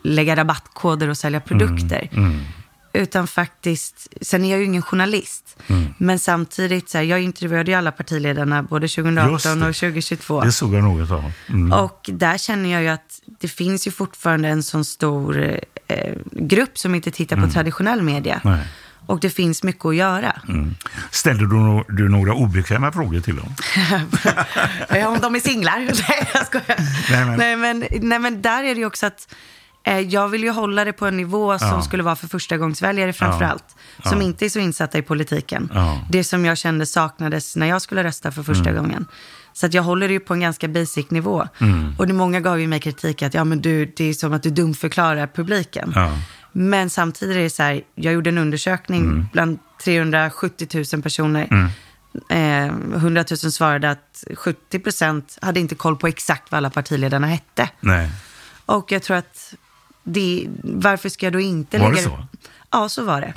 lägga 0.02 0.36
rabattkoder 0.36 1.08
och 1.08 1.16
sälja 1.16 1.40
produkter. 1.40 2.08
Mm, 2.12 2.24
mm. 2.24 2.44
Utan 2.92 3.26
faktiskt, 3.26 4.08
sen 4.20 4.44
är 4.44 4.50
jag 4.50 4.58
ju 4.58 4.64
ingen 4.64 4.82
journalist. 4.82 5.56
Mm. 5.66 5.94
Men 5.98 6.18
samtidigt, 6.18 6.88
så 6.88 6.98
här, 6.98 7.04
jag 7.04 7.20
intervjuade 7.20 7.70
ju 7.70 7.76
alla 7.76 7.92
partiledarna 7.92 8.62
både 8.62 8.88
2018 8.88 9.62
och 9.62 9.74
2022. 9.74 10.40
Det 10.40 10.52
såg 10.52 10.74
jag 10.74 10.84
något 10.84 11.10
av. 11.10 11.32
Mm. 11.48 11.72
Och 11.72 12.10
där 12.12 12.38
känner 12.38 12.72
jag 12.72 12.82
ju 12.82 12.88
att 12.88 13.20
det 13.40 13.48
finns 13.48 13.86
ju 13.86 13.90
fortfarande 13.90 14.48
en 14.48 14.62
sån 14.62 14.84
stor 14.84 15.60
eh, 15.86 16.14
grupp 16.32 16.78
som 16.78 16.94
inte 16.94 17.10
tittar 17.10 17.36
på 17.36 17.42
mm. 17.42 17.52
traditionell 17.52 18.02
media. 18.02 18.40
Nej. 18.44 18.66
Och 19.06 19.20
det 19.20 19.30
finns 19.30 19.62
mycket 19.62 19.84
att 19.84 19.96
göra. 19.96 20.40
Mm. 20.48 20.74
Ställde 21.10 21.46
du, 21.46 21.84
du 21.88 22.08
några 22.08 22.34
obekväma 22.34 22.92
frågor 22.92 23.20
till 23.20 23.36
dem? 23.36 23.54
Om 25.06 25.18
de 25.20 25.34
är 25.34 25.40
singlar? 25.40 25.78
Nej, 26.08 26.28
jag 26.34 26.46
skojar. 26.46 26.76
Nej 27.10 27.24
men. 27.24 27.38
Nej, 27.38 27.56
men, 27.56 27.84
nej, 28.08 28.18
men 28.18 28.42
där 28.42 28.64
är 28.64 28.74
det 28.74 28.80
ju 28.80 28.86
också 28.86 29.06
att 29.06 29.34
jag 30.08 30.28
vill 30.28 30.42
ju 30.42 30.50
hålla 30.50 30.84
det 30.84 30.92
på 30.92 31.06
en 31.06 31.16
nivå 31.16 31.58
som 31.58 31.68
ja. 31.68 31.82
skulle 31.82 32.02
vara 32.02 32.16
för 32.16 32.28
första 32.28 32.56
gångsväljare 32.56 33.12
framför 33.12 33.44
allt. 33.44 33.76
Ja. 34.02 34.10
Som 34.10 34.22
inte 34.22 34.44
är 34.44 34.48
så 34.48 34.58
insatta 34.58 34.98
i 34.98 35.02
politiken. 35.02 35.70
Ja. 35.74 36.00
Det 36.10 36.24
som 36.24 36.44
jag 36.44 36.58
kände 36.58 36.86
saknades 36.86 37.56
när 37.56 37.66
jag 37.66 37.82
skulle 37.82 38.04
rösta 38.04 38.32
för 38.32 38.42
första 38.42 38.70
mm. 38.70 38.82
gången. 38.82 39.06
Så 39.52 39.66
att 39.66 39.74
jag 39.74 39.82
håller 39.82 40.08
det 40.08 40.14
ju 40.14 40.20
på 40.20 40.34
en 40.34 40.40
ganska 40.40 40.68
basic 40.68 41.10
nivå. 41.10 41.48
Mm. 41.58 41.94
Och 41.98 42.06
det 42.06 42.12
många 42.12 42.40
gav 42.40 42.60
ju 42.60 42.66
mig 42.66 42.80
kritik 42.80 43.22
att 43.22 43.34
ja, 43.34 43.44
men 43.44 43.60
du, 43.60 43.86
det 43.96 44.04
är 44.04 44.14
som 44.14 44.32
att 44.32 44.42
du 44.42 44.50
dumförklarar 44.50 45.26
publiken. 45.26 45.94
Men 46.52 46.90
samtidigt 46.90 47.36
är 47.36 47.40
det 47.40 47.50
så 47.50 47.62
här, 47.62 47.82
jag 47.94 48.14
gjorde 48.14 48.30
en 48.30 48.38
undersökning 48.38 49.00
mm. 49.04 49.26
bland 49.32 49.58
370 49.84 50.84
000 50.92 51.02
personer. 51.02 51.70
Eh, 52.30 52.64
100 52.66 53.24
000 53.30 53.38
svarade 53.38 53.90
att 53.90 54.24
70 54.34 54.78
procent 54.78 55.38
hade 55.42 55.60
inte 55.60 55.74
koll 55.74 55.96
på 55.96 56.06
exakt 56.06 56.52
vad 56.52 56.58
alla 56.58 56.70
partiledarna 56.70 57.26
hette. 57.26 57.70
Nej. 57.80 58.10
Och 58.66 58.92
jag 58.92 59.02
tror 59.02 59.16
att 59.16 59.54
det, 60.04 60.48
varför 60.62 61.08
ska 61.08 61.26
jag 61.26 61.32
då 61.32 61.40
inte 61.40 61.78
var 61.78 61.92
lägga... 61.92 62.08
Var 62.08 62.18
det 62.18 62.22
så? 62.22 62.48
Ja, 62.70 62.88
så 62.88 63.04
var 63.04 63.20
det. 63.20 63.32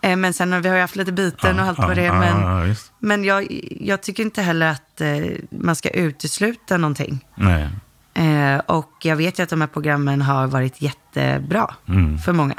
Eh, 0.00 0.16
men 0.16 0.34
sen 0.34 0.52
har 0.52 0.60
vi 0.60 0.68
har 0.68 0.78
haft 0.78 0.96
lite 0.96 1.12
byten 1.12 1.60
och 1.60 1.66
allt 1.66 1.78
vad 1.78 1.96
det 1.96 2.06
är. 2.06 2.12
Men, 2.12 2.76
men 2.98 3.24
jag, 3.24 3.46
jag 3.80 4.02
tycker 4.02 4.22
inte 4.22 4.42
heller 4.42 4.66
att 4.66 5.00
eh, 5.00 5.08
man 5.50 5.76
ska 5.76 5.88
utesluta 5.88 6.76
någonting. 6.76 7.24
Nej. 7.34 7.68
Eh, 8.14 8.58
och 8.58 8.92
jag 9.02 9.16
vet 9.16 9.38
ju 9.38 9.42
att 9.42 9.48
de 9.48 9.60
här 9.60 9.68
programmen 9.68 10.22
har 10.22 10.46
varit 10.46 10.82
jättebra 10.82 11.74
mm. 11.88 12.18
för 12.18 12.32
många. 12.32 12.54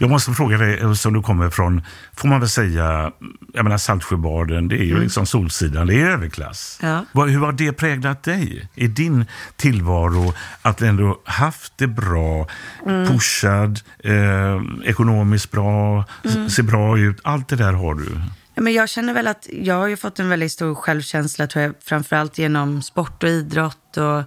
Jag 0.00 0.10
måste 0.10 0.32
fråga 0.32 0.58
dig, 0.58 0.96
som 0.96 1.12
du 1.14 1.22
kommer 1.22 1.50
från, 1.50 1.82
får 2.16 2.28
man 2.28 2.40
väl 2.40 2.48
säga, 2.48 3.12
jag 3.54 3.64
menar 3.64 3.78
Saltsjöbaden, 3.78 4.68
det 4.68 4.76
är 4.76 4.84
ju 4.84 4.90
mm. 4.90 5.02
liksom 5.02 5.26
Solsidan, 5.26 5.86
det 5.86 6.00
är 6.00 6.06
överklass. 6.06 6.78
Ja. 6.82 7.04
Hur 7.14 7.38
har 7.38 7.52
det 7.52 7.72
präglat 7.72 8.22
dig 8.22 8.68
i 8.74 8.86
din 8.86 9.26
tillvaro? 9.56 10.34
Att 10.62 10.82
ändå 10.82 11.20
haft 11.24 11.72
det 11.76 11.86
bra, 11.86 12.48
mm. 12.86 13.06
pushad, 13.08 13.80
eh, 13.98 14.62
ekonomiskt 14.84 15.50
bra, 15.50 16.04
mm. 16.24 16.50
ser 16.50 16.62
bra 16.62 16.98
ut, 16.98 17.20
allt 17.22 17.48
det 17.48 17.56
där 17.56 17.72
har 17.72 17.94
du. 17.94 18.20
Men 18.54 18.72
jag 18.72 18.88
känner 18.88 19.14
väl 19.14 19.26
att 19.26 19.48
jag 19.52 19.74
har 19.74 19.86
ju 19.86 19.96
fått 19.96 20.18
en 20.18 20.28
väldigt 20.28 20.52
stor 20.52 20.74
självkänsla, 20.74 21.46
tror 21.46 21.64
jag, 21.64 21.74
framförallt 21.84 22.38
genom 22.38 22.82
sport 22.82 23.22
och 23.22 23.28
idrott 23.28 23.96
och 23.96 24.22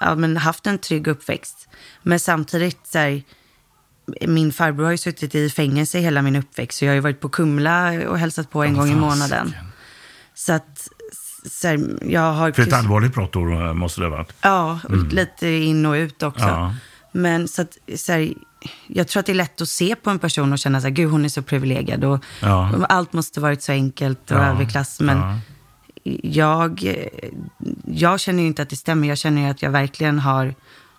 ja, 0.00 0.14
men 0.14 0.36
haft 0.36 0.66
en 0.66 0.78
trygg 0.78 1.06
uppväxt. 1.06 1.68
Men 2.02 2.20
samtidigt, 2.20 2.86
så 2.86 2.98
här, 2.98 3.22
min 4.26 4.52
farbror 4.52 4.84
har 4.84 4.92
ju 4.92 4.98
suttit 4.98 5.34
i 5.34 5.50
fängelse 5.50 5.98
hela 5.98 6.22
min 6.22 6.36
uppväxt. 6.36 6.78
Så 6.78 6.84
jag 6.84 6.90
har 6.90 6.94
ju 6.94 7.00
varit 7.00 7.20
på 7.20 7.28
Kumla 7.28 8.08
och 8.08 8.18
hälsat 8.18 8.50
på 8.50 8.64
en 8.64 8.74
oh, 8.74 8.78
gång 8.78 8.90
i 8.90 8.94
månaden. 8.94 9.54
Så 10.34 10.52
att 10.52 10.88
så 11.50 11.68
här, 11.68 11.98
jag 12.02 12.32
har... 12.32 12.52
För 12.52 12.62
ett 12.62 12.72
allvarligt 12.72 13.14
brott 13.14 13.32
då 13.32 13.40
måste 13.74 14.00
det 14.00 14.06
ha 14.06 14.16
varit? 14.16 14.32
Ja, 14.40 14.78
mm. 14.88 15.08
lite 15.08 15.48
in 15.48 15.86
och 15.86 15.92
ut 15.92 16.22
också. 16.22 16.44
Ja. 16.44 16.74
Men 17.12 17.48
så 17.48 17.62
att, 17.62 17.78
så 17.96 18.12
här, 18.12 18.32
jag 18.86 19.08
tror 19.08 19.20
att 19.20 19.26
det 19.26 19.32
är 19.32 19.34
lätt 19.34 19.60
att 19.60 19.68
se 19.68 19.96
på 19.96 20.10
en 20.10 20.18
person 20.18 20.52
och 20.52 20.58
känna 20.58 20.80
så 20.80 20.86
här, 20.86 20.94
gud 20.94 21.10
hon 21.10 21.24
är 21.24 21.28
så 21.28 21.42
privilegierad. 21.42 22.04
Och, 22.04 22.24
ja. 22.42 22.86
Allt 22.88 23.12
måste 23.12 23.40
varit 23.40 23.62
så 23.62 23.72
enkelt 23.72 24.30
och 24.30 24.36
ja. 24.36 24.44
överklass. 24.44 25.00
Men 25.00 25.18
ja. 25.18 25.38
jag, 26.22 26.96
jag 27.86 28.20
känner 28.20 28.42
ju 28.42 28.46
inte 28.46 28.62
att 28.62 28.70
det 28.70 28.76
stämmer. 28.76 29.08
Jag 29.08 29.18
känner 29.18 29.42
ju 29.42 29.48
att 29.48 29.62
jag 29.62 29.70
verkligen 29.70 30.18
har 30.18 30.54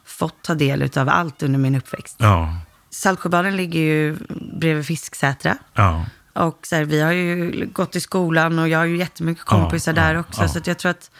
fått 0.05 0.43
ta 0.43 0.55
del 0.55 0.89
av 0.95 1.09
allt 1.09 1.43
under 1.43 1.59
min 1.59 1.75
uppväxt. 1.75 2.15
Ja. 2.19 2.55
Saltsjöbaden 2.89 3.57
ligger 3.57 3.79
ju 3.79 4.17
bredvid 4.59 4.85
Fisksätra. 4.85 5.57
Ja. 5.73 6.05
Och 6.33 6.59
så 6.67 6.75
här, 6.75 6.83
vi 6.83 7.01
har 7.01 7.11
ju 7.11 7.65
gått 7.73 7.95
i 7.95 7.99
skolan 7.99 8.59
och 8.59 8.69
jag 8.69 8.79
har 8.79 8.85
ju 8.85 8.97
jättemycket 8.97 9.43
kompisar 9.43 9.93
ja, 9.95 10.01
där 10.01 10.13
ja, 10.13 10.19
också. 10.19 10.47
Så 10.47 10.59
jag 10.65 10.77
tror 10.77 10.89
att 10.89 11.11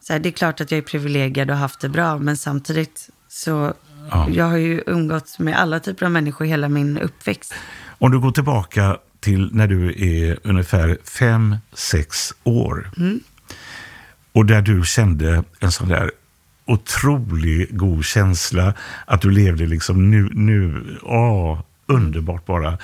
så 0.00 0.12
här, 0.12 0.20
det 0.20 0.28
är 0.28 0.32
klart 0.32 0.60
att 0.60 0.70
jag 0.70 0.78
är 0.78 0.82
privilegierad 0.82 1.50
och 1.50 1.56
haft 1.56 1.80
det 1.80 1.88
bra. 1.88 2.18
Men 2.18 2.36
samtidigt 2.36 3.10
så 3.28 3.74
jag 4.28 4.44
har 4.44 4.56
ju 4.56 4.82
umgåtts 4.86 5.38
med 5.38 5.58
alla 5.58 5.80
typer 5.80 6.06
av 6.06 6.12
människor 6.12 6.44
hela 6.44 6.68
min 6.68 6.98
uppväxt. 6.98 7.54
Om 7.98 8.10
du 8.10 8.20
går 8.20 8.30
tillbaka 8.30 8.98
till 9.20 9.50
när 9.52 9.66
du 9.66 9.88
är 9.88 10.38
ungefär 10.42 10.98
fem, 11.04 11.56
sex 11.72 12.34
år. 12.44 12.90
Mm. 12.96 13.20
Och 14.32 14.46
där 14.46 14.62
du 14.62 14.82
kände 14.84 15.44
en 15.60 15.72
sån 15.72 15.88
där 15.88 16.10
otrolig 16.66 17.76
god 17.76 18.04
känsla 18.04 18.74
att 19.06 19.20
du 19.20 19.30
levde 19.30 19.66
liksom 19.66 20.10
nu, 20.10 20.28
nu, 20.32 20.84
åh, 21.02 21.60
underbart 21.86 22.46
bara. 22.46 22.78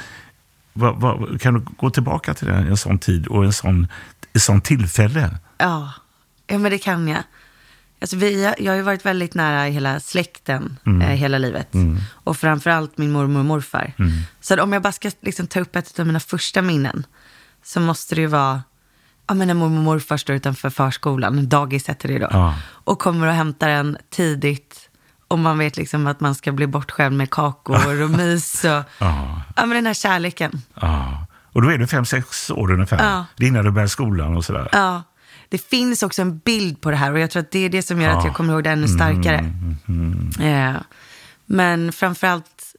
Va, 0.72 0.92
va, 0.92 1.26
kan 1.40 1.54
du 1.54 1.60
gå 1.76 1.90
tillbaka 1.90 2.34
till 2.34 2.48
en, 2.48 2.66
en 2.66 2.76
sån 2.76 2.98
tid 2.98 3.26
och 3.26 3.44
en 3.44 3.52
sån, 3.52 3.86
ett 4.32 4.42
sånt 4.42 4.64
tillfälle? 4.64 5.38
Ja. 5.58 5.92
ja, 6.46 6.58
men 6.58 6.70
det 6.70 6.78
kan 6.78 7.08
jag. 7.08 7.22
Alltså 8.00 8.16
vi, 8.16 8.54
jag 8.58 8.72
har 8.72 8.76
ju 8.76 8.82
varit 8.82 9.06
väldigt 9.06 9.34
nära 9.34 9.62
hela 9.62 10.00
släkten 10.00 10.78
mm. 10.86 11.02
eh, 11.02 11.08
hela 11.08 11.38
livet. 11.38 11.74
Mm. 11.74 11.98
Och 12.12 12.36
framförallt 12.36 12.98
min 12.98 13.10
mormor 13.10 13.38
och 13.38 13.44
morfar. 13.44 13.92
Mm. 13.98 14.12
Så 14.40 14.62
om 14.62 14.72
jag 14.72 14.82
bara 14.82 14.92
ska 14.92 15.10
liksom 15.20 15.46
ta 15.46 15.60
upp 15.60 15.76
ett 15.76 15.98
av 15.98 16.06
mina 16.06 16.20
första 16.20 16.62
minnen 16.62 17.06
så 17.62 17.80
måste 17.80 18.14
det 18.14 18.20
ju 18.20 18.26
vara 18.26 18.62
ja, 19.30 19.34
men 19.34 19.48
när 19.48 19.54
mormor 19.54 19.78
och 19.78 19.84
morfar 19.84 20.16
står 20.16 20.36
utanför 20.36 20.70
förskolan, 20.70 21.48
dagis 21.48 21.88
heter 21.88 22.08
det 22.08 22.18
då, 22.18 22.28
ja. 22.30 22.54
och 22.68 22.98
kommer 22.98 23.26
och 23.26 23.32
hämtar 23.32 23.68
en 23.68 23.96
tidigt 24.10 24.88
och 25.28 25.38
man 25.38 25.58
vet 25.58 25.76
liksom 25.76 26.06
att 26.06 26.20
man 26.20 26.34
ska 26.34 26.52
bli 26.52 26.66
bortskämd 26.66 27.16
med 27.16 27.30
kakor 27.30 28.02
och 28.02 28.10
mys 28.18 28.64
och 28.64 28.70
ja. 28.70 28.84
ja, 29.56 29.66
men 29.66 29.70
den 29.70 29.86
här 29.86 29.94
kärleken. 29.94 30.62
Ja. 30.74 31.26
Och 31.52 31.62
då 31.62 31.68
är 31.68 31.78
du 31.78 31.86
fem, 31.86 32.04
sex 32.04 32.50
år 32.50 32.72
ungefär. 32.72 33.04
Ja. 33.04 33.26
Det 33.36 33.44
är 33.44 33.48
innan 33.48 33.64
du 33.64 33.70
börjar 33.70 33.88
skolan 33.88 34.36
och 34.36 34.44
sådär. 34.44 34.68
Ja. 34.72 35.02
Det 35.48 35.58
finns 35.58 36.02
också 36.02 36.22
en 36.22 36.38
bild 36.38 36.80
på 36.80 36.90
det 36.90 36.96
här 36.96 37.12
och 37.12 37.18
jag 37.18 37.30
tror 37.30 37.40
att 37.42 37.50
det 37.50 37.64
är 37.64 37.68
det 37.68 37.82
som 37.82 38.00
gör 38.00 38.10
ja. 38.10 38.18
att 38.18 38.24
jag 38.24 38.34
kommer 38.34 38.52
ihåg 38.52 38.64
det 38.64 38.70
ännu 38.70 38.88
starkare. 38.88 39.38
Mm, 39.38 39.76
mm, 39.88 40.30
mm. 40.38 40.74
Eh, 40.74 40.80
men 41.46 41.92
framförallt, 41.92 42.74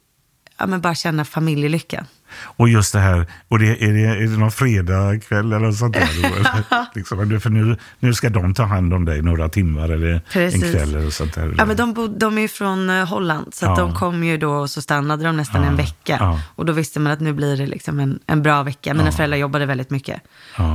ja, 0.58 0.66
men 0.66 0.80
bara 0.80 0.94
känna 0.94 1.24
familjelyckan. 1.24 2.06
Och 2.40 2.68
just 2.68 2.92
det 2.92 2.98
här, 2.98 3.26
och 3.48 3.58
det, 3.58 3.84
är, 3.84 3.92
det, 3.92 4.04
är 4.04 4.20
det 4.20 4.38
någon 4.38 4.52
fredagkväll 4.52 5.52
eller 5.52 5.72
sånt 5.72 5.94
där? 5.94 6.08
liksom, 6.94 7.40
för 7.40 7.50
nu, 7.50 7.76
nu 7.98 8.14
ska 8.14 8.30
de 8.30 8.54
ta 8.54 8.62
hand 8.62 8.94
om 8.94 9.04
dig 9.04 9.22
några 9.22 9.48
timmar 9.48 9.88
eller 9.88 10.20
Precis. 10.32 10.62
en 10.62 10.72
kväll 10.72 10.94
eller 10.94 11.10
sånt 11.10 11.34
där. 11.34 11.54
Ja, 11.58 11.64
men 11.64 11.76
de, 11.76 11.94
bod, 11.94 12.18
de 12.18 12.38
är 12.38 12.48
från 12.48 12.90
eh, 12.90 13.08
Holland, 13.08 13.54
så 13.54 13.66
ja. 13.66 13.76
de 13.76 13.94
kom 13.94 14.24
ju 14.24 14.38
då 14.38 14.52
och 14.52 14.70
så 14.70 14.82
stannade 14.82 15.24
de 15.24 15.36
nästan 15.36 15.62
ja. 15.62 15.68
en 15.68 15.76
vecka. 15.76 16.16
Ja. 16.20 16.40
Och 16.54 16.66
då 16.66 16.72
visste 16.72 17.00
man 17.00 17.12
att 17.12 17.20
nu 17.20 17.32
blir 17.32 17.56
det 17.56 17.66
liksom 17.66 18.00
en, 18.00 18.18
en 18.26 18.42
bra 18.42 18.62
vecka. 18.62 18.94
Mina 18.94 19.12
föräldrar 19.12 19.38
jobbade 19.38 19.66
väldigt 19.66 19.90
mycket. 19.90 20.22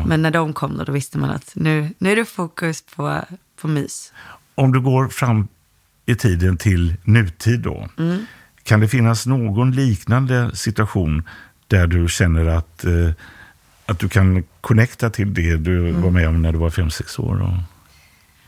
Men 0.06 0.22
när 0.22 0.32
de 0.32 0.54
kom 0.54 0.78
då, 0.78 0.84
då 0.84 0.92
visste 0.92 1.18
man 1.18 1.30
att 1.30 1.52
nu, 1.56 1.90
nu 1.98 2.12
är 2.12 2.16
det 2.16 2.26
fokus 2.26 2.84
på, 2.96 3.22
på 3.62 3.68
mys. 3.68 4.14
Om 4.56 4.72
du 4.72 4.82
går 4.82 5.08
fram 5.08 5.48
i 6.06 6.16
tiden 6.16 6.58
till 6.58 6.96
nutid 7.04 7.60
då. 7.60 7.88
Mm. 7.98 8.26
Kan 8.64 8.80
det 8.80 8.88
finnas 8.88 9.26
någon 9.26 9.72
liknande 9.72 10.56
situation 10.56 11.24
där 11.68 11.88
du 11.88 12.08
känner 12.10 12.46
att, 12.46 12.86
eh, 12.86 13.12
att 13.86 14.00
du 14.00 14.10
kan 14.10 14.44
connecta 14.62 15.10
till 15.10 15.34
det 15.34 15.58
du 15.58 15.90
mm. 15.90 16.02
var 16.02 16.12
med 16.12 16.28
om 16.28 16.42
när 16.42 16.52
du 16.52 16.58
var 16.58 16.70
fem 16.70 16.90
sex 16.90 17.20
år? 17.20 17.42
Och... 17.42 17.54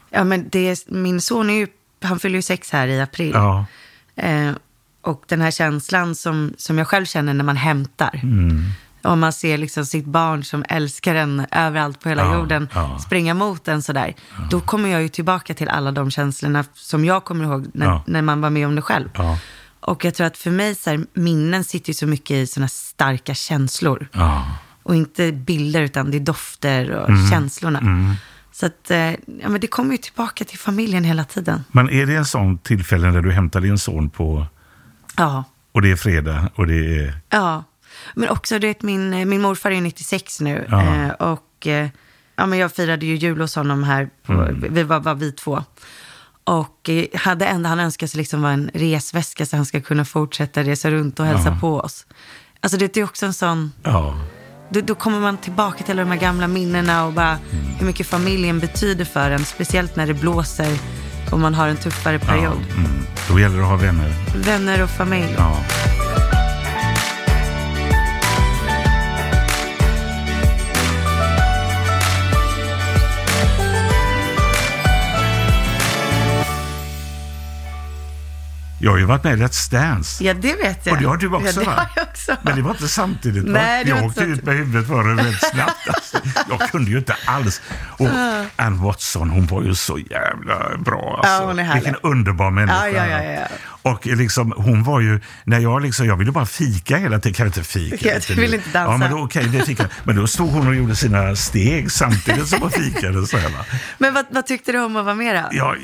Ja, 0.10 0.24
men 0.24 0.50
det, 0.50 0.90
min 0.90 1.22
son 1.22 1.50
är 1.50 1.54
ju, 1.54 1.68
han 2.02 2.20
fyller 2.20 2.36
ju 2.36 2.42
sex 2.42 2.72
här 2.72 2.88
i 2.88 3.02
april. 3.02 3.32
Ja. 3.34 3.66
Eh, 4.16 4.52
och 5.02 5.24
den 5.28 5.42
här 5.42 5.52
känslan 5.52 6.16
som, 6.16 6.54
som 6.58 6.78
jag 6.78 6.88
själv 6.88 7.06
känner 7.06 7.34
när 7.34 7.44
man 7.44 7.58
hämtar. 7.58 8.20
Mm. 8.24 8.64
Och 9.04 9.18
man 9.18 9.34
ser 9.34 9.58
liksom 9.58 9.86
sitt 9.86 10.06
barn 10.06 10.44
som 10.44 10.66
älskar 10.70 11.16
en 11.16 11.46
överallt 11.52 12.00
på 12.00 12.10
hela 12.10 12.24
ja, 12.24 12.36
jorden 12.36 12.70
ja. 12.74 13.00
springa 13.00 13.34
mot 13.34 13.68
en 13.68 13.82
sådär. 13.82 14.16
Ja. 14.38 14.48
Då 14.52 14.62
kommer 14.62 14.90
jag 14.90 15.02
ju 15.02 15.10
tillbaka 15.10 15.54
till 15.54 15.70
alla 15.70 15.92
de 15.92 16.12
känslorna 16.12 16.66
som 16.74 17.06
jag 17.06 17.24
kommer 17.24 17.46
ihåg 17.46 17.68
när, 17.74 18.02
när 18.06 18.22
man 18.22 18.42
var 18.42 18.50
med 18.50 18.68
om 18.68 18.76
det 18.76 18.82
själv. 18.82 19.10
Och 19.80 20.06
jag 20.06 20.14
tror 20.14 20.28
att 20.28 20.38
för 20.38 20.52
mig, 20.52 20.76
så 20.76 20.90
här, 20.90 21.06
minnen 21.14 21.64
sitter 21.64 21.90
ju 21.90 21.94
så 21.94 22.08
mycket 22.08 22.32
i 22.32 22.48
sådana 22.48 22.68
starka 22.68 23.34
känslor. 23.34 24.08
Ja. 24.12 24.58
Och 24.84 24.96
inte 24.96 25.32
bilder, 25.32 25.82
utan 25.82 26.12
det 26.12 26.18
är 26.18 26.22
dofter 26.22 26.92
och 26.92 27.10
mm. 27.10 27.30
känslorna. 27.30 27.80
Mm. 27.80 28.14
Så 28.52 28.66
att, 28.66 28.92
eh, 28.92 28.98
ja, 29.00 29.50
men 29.50 29.60
det 29.62 29.68
kommer 29.68 29.92
ju 29.92 29.98
tillbaka 29.98 30.46
till 30.46 30.60
familjen 30.60 31.04
hela 31.04 31.24
tiden. 31.24 31.64
Men 31.72 31.90
är 31.90 32.06
det 32.06 32.16
en 32.16 32.26
sån 32.26 32.58
tillfälle 32.58 33.12
när 33.12 33.22
du 33.22 33.32
hämtar 33.32 33.62
din 33.62 33.78
son 33.78 34.10
på... 34.10 34.46
Ja. 35.18 35.44
Och 35.72 35.82
det 35.82 35.92
är 35.92 35.96
fredag 35.96 36.50
och 36.56 36.68
det 36.68 36.98
är... 37.00 37.14
Ja. 37.30 37.64
Men 38.16 38.30
också, 38.30 38.60
du 38.60 38.68
vet, 38.68 38.82
min, 38.82 39.30
min 39.30 39.42
morfar 39.42 39.72
är 39.72 39.82
96 39.82 40.42
nu. 40.42 40.66
Ja. 40.70 40.96
Eh, 40.96 41.10
och 41.10 41.68
eh, 41.68 41.90
ja, 42.36 42.46
men 42.46 42.60
jag 42.60 42.72
firade 42.72 43.06
ju 43.06 43.16
jul 43.16 43.42
hos 43.42 43.56
honom 43.56 43.84
här. 43.84 44.10
På, 44.26 44.34
mm. 44.34 44.74
Vi 44.74 44.84
var, 44.84 45.00
var 45.00 45.16
vi 45.16 45.32
två. 45.32 45.64
Och 46.50 46.90
eh, 46.90 47.06
hade 47.14 47.46
enda 47.46 47.70
han 47.70 47.80
önskade 47.80 48.10
sig 48.10 48.18
liksom 48.18 48.42
var 48.42 48.52
en 48.52 48.72
resväska 48.74 49.46
så 49.46 49.56
han 49.56 49.66
ska 49.66 49.82
kunna 49.82 50.06
fortsätta 50.06 50.64
resa 50.64 50.92
runt 50.92 51.20
och 51.20 51.26
hälsa 51.26 51.50
ja. 51.50 51.58
på 51.62 51.80
oss. 51.80 52.06
Alltså 52.60 52.78
det 52.78 52.98
är 52.98 53.04
också 53.04 53.26
en 53.26 53.34
sån... 53.34 53.72
Ja. 53.84 54.18
Då, 54.70 54.82
då, 54.82 54.96
kommer 54.96 55.20
man 55.20 55.38
tillbaka 55.38 55.84
till 55.84 55.92
alla 55.92 56.02
de 56.02 56.12
här 56.12 56.20
gamla 56.20 56.48
minnena 56.48 57.06
och 57.06 57.14
bara 57.14 57.30
mm. 57.30 57.66
hur 57.80 57.86
mycket 57.86 58.08
familjen 58.08 58.60
betyder 58.60 59.06
för 59.06 59.32
en. 59.32 59.46
Speciellt 59.46 59.96
när 59.96 60.08
det 60.08 60.14
blåser 60.14 60.78
och 61.32 61.40
man 61.40 61.54
har 61.54 61.68
en 61.68 61.78
tuffare 61.78 62.20
period. 62.20 62.62
Ja. 62.70 62.76
Mm. 62.78 62.92
Då 63.30 63.40
gäller 63.40 63.58
det 63.58 63.64
att 63.64 63.70
ha 63.70 63.78
vänner. 63.78 64.14
Vänner 64.36 64.84
och 64.84 64.90
familj. 64.90 65.36
Ja. 65.38 65.58
Jag 78.82 78.92
har 78.92 78.98
ju 78.98 79.06
varit 79.06 79.24
med 79.24 79.40
i 79.40 79.42
Let's 79.42 79.72
Dance. 79.72 80.24
Ja, 80.24 80.34
det 80.34 80.56
vet 80.56 80.86
jag. 80.86 80.94
Och 80.94 81.02
det 81.02 81.08
har 81.08 81.18
du 81.18 81.28
också, 81.28 81.48
ja, 81.48 81.60
det 81.60 81.66
va? 81.66 81.72
Har 81.72 81.90
jag 81.96 82.08
också. 82.08 82.36
Men 82.42 82.56
det 82.56 82.62
var 82.62 82.72
inte 82.72 82.88
samtidigt, 82.88 83.44
va? 83.44 83.52
Nej, 83.52 83.88
jag 83.88 84.06
åkte 84.06 84.24
ut 84.24 84.44
med 84.44 84.56
huvudet 84.56 84.88
före 84.88 85.16
väldigt 85.16 85.50
snabbt. 85.52 85.88
Alltså. 85.88 86.18
Jag 86.50 86.72
kunde 86.72 86.92
ju 86.92 86.98
inte 86.98 87.16
alls. 87.26 87.62
Och 87.98 88.06
uh. 88.06 88.44
Ann 88.56 88.84
Watson, 88.84 89.30
hon 89.30 89.48
var 89.48 89.64
ju 89.64 89.76
så 89.76 90.00
jävla 90.00 90.78
bra. 90.78 91.16
Alltså. 91.18 91.34
Ja, 91.34 91.46
hon 91.46 91.60
är 91.60 91.74
Vilken 91.74 91.96
underbar 91.96 92.52
människa. 92.52 92.90
Ja, 92.90 93.08
ja, 93.08 93.24
ja, 93.24 93.32
ja. 93.32 93.48
Och 93.82 94.06
liksom, 94.06 94.54
hon 94.58 94.84
var 94.84 95.00
ju, 95.00 95.22
när 95.44 95.60
jag 95.60 95.82
liksom, 95.82 96.06
jag 96.06 96.16
ville 96.16 96.32
bara 96.32 96.46
fika 96.46 96.98
hela 96.98 97.20
tiden. 97.20 97.34
Kan 97.34 97.46
jag 97.46 97.50
inte 97.50 97.64
fika? 97.64 98.14
Jag 98.28 98.36
vill 98.36 98.54
inte 98.54 98.70
dansa. 98.70 98.92
Ja, 98.92 98.98
men 98.98 99.12
då, 99.12 99.18
okay, 99.18 99.48
det 99.48 99.66
fika. 99.66 99.90
Men 100.04 100.16
då 100.16 100.28
stod 100.28 100.50
hon 100.50 100.68
och 100.68 100.76
gjorde 100.76 100.96
sina 100.96 101.36
steg 101.36 101.92
samtidigt 101.92 102.48
som 102.48 102.62
hon 102.62 102.72
fikade. 102.72 103.28
Så 103.28 103.38
här, 103.38 103.50
va? 103.50 103.66
Men 103.98 104.14
vad, 104.14 104.26
vad 104.32 104.46
tyckte 104.46 104.72
du 104.72 104.80
om 104.80 104.96
att 104.96 105.06
vara 105.06 105.16
med 105.16 105.36
då? 105.36 105.50
Ja, 105.52 105.76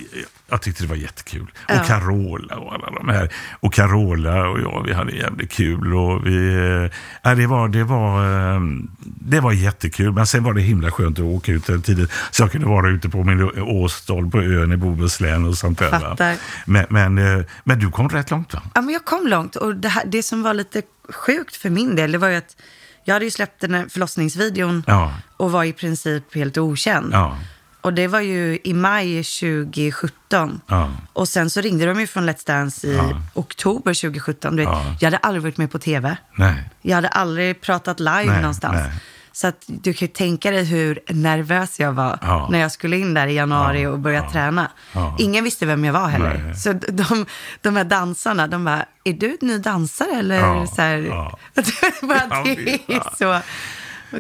jag 0.49 0.62
tyckte 0.62 0.84
det 0.84 0.89
var 0.89 0.95
jättekul. 0.95 1.51
Och 1.69 1.86
Carola 1.88 2.55
och 2.55 2.73
alla 2.73 2.85
de 2.93 3.10
här. 3.10 3.30
Och 3.60 3.74
Carola 3.74 4.50
och 4.50 4.60
jag, 4.60 4.84
vi 4.88 4.93
hade 4.93 5.12
jävligt 5.12 5.52
kul. 5.52 5.95
Och 5.95 6.28
vi, 6.28 6.56
äh, 7.24 7.36
det, 7.36 7.48
var, 7.48 7.67
det, 7.67 7.84
var, 7.84 8.24
äh, 8.56 8.62
det 9.04 9.39
var 9.39 9.52
jättekul. 9.52 10.12
Men 10.12 10.28
sen 10.28 10.43
var 10.43 10.54
det 10.54 10.62
himla 10.62 10.91
skönt 10.91 11.19
att 11.19 11.26
åka 11.26 11.52
ut 11.52 11.65
tidigt. 11.65 12.12
Så 12.32 12.43
jag 12.43 12.52
kunde 12.52 12.67
vara 12.67 12.89
ute 12.89 13.10
på 13.10 13.24
min 13.24 13.52
åstol 13.62 14.32
på 14.32 14.41
ön 14.41 14.71
i 14.71 14.78
Bohuslän 14.78 15.45
och 15.45 15.58
sånt 15.58 15.80
där. 15.80 16.38
Men, 16.65 16.86
men, 16.89 17.17
äh, 17.17 17.45
men 17.63 17.80
du 17.80 17.91
kom 17.91 18.10
rätt 18.10 18.32
långt 18.32 18.54
va? 18.54 18.62
Ja, 18.74 18.82
men 18.82 18.93
jag 18.93 19.06
kom 19.06 19.28
långt. 19.28 19.56
Och 19.56 19.76
det, 19.76 19.89
här, 19.89 20.04
det 20.06 20.24
som 20.24 20.43
var 20.43 20.54
lite 20.54 20.82
sjukt 21.10 21.56
för 21.56 21.69
min 21.69 21.95
del, 21.95 22.12
det 22.12 22.17
var 22.17 22.28
ju 22.28 22.36
att 22.36 22.56
jag 23.04 23.15
hade 23.15 23.26
ju 23.26 23.32
släppt 23.32 23.62
den 23.62 23.74
här 23.74 23.86
förlossningsvideon 23.89 24.84
ja. 24.88 25.13
och 25.38 25.52
var 25.52 25.63
i 25.63 25.74
princip 25.74 26.36
helt 26.36 26.58
okänd. 26.58 27.13
Ja. 27.13 27.38
Och 27.86 27.93
det 27.93 28.08
var 28.08 28.19
ju 28.19 28.60
i 28.63 28.74
maj 28.74 29.24
2017. 29.24 30.62
Ja. 30.67 30.91
Och 31.13 31.28
sen 31.28 31.50
så 31.50 31.62
ringde 31.62 31.86
de 31.86 32.00
ju 32.00 32.08
från 32.08 32.30
Let's 32.30 32.48
Dance 32.48 32.88
i 32.88 32.95
ja. 32.95 33.21
oktober 33.34 33.93
2017. 33.93 34.58
Ja. 34.58 34.95
Jag 35.00 35.08
hade 35.08 35.17
aldrig 35.17 35.43
varit 35.43 35.58
med 35.58 35.71
på 35.71 35.80
tv. 35.80 36.17
Nej. 36.36 36.69
Jag 36.82 36.95
hade 36.95 37.08
aldrig 37.08 37.62
pratat 37.62 38.00
live 38.00 38.26
nej, 38.26 38.41
någonstans. 38.41 38.76
Nej. 38.76 38.91
Så 39.32 39.48
att 39.48 39.63
du 39.67 39.93
kan 39.93 40.08
ju 40.08 40.13
tänka 40.13 40.52
dig 40.52 40.63
hur 40.63 41.00
nervös 41.08 41.80
jag 41.80 41.91
var 41.91 42.19
ja. 42.21 42.48
när 42.52 42.60
jag 42.60 42.71
skulle 42.71 42.98
in 42.98 43.13
där 43.13 43.28
i 43.28 43.34
januari 43.34 43.82
ja, 43.82 43.89
och 43.89 44.00
börja 44.00 44.24
ja, 44.24 44.32
träna. 44.32 44.71
Ingen 45.19 45.43
visste 45.43 45.65
vem 45.65 45.86
jag 45.86 45.93
var 45.93 46.08
heller. 46.08 46.43
Nej. 46.45 46.56
Så 46.56 46.74
de, 46.74 47.26
de 47.62 47.76
här 47.76 47.84
dansarna, 47.84 48.48
de 48.48 48.65
bara, 48.65 48.86
är 49.04 49.13
du 49.13 49.38
en 49.41 49.48
ny 49.48 49.58
dansare 49.58 50.12
eller? 50.19 50.65
Så 50.65 50.82
här, 50.82 51.02
bara, 52.02 52.43
det 52.43 52.95
är 52.95 53.17
så 53.17 53.41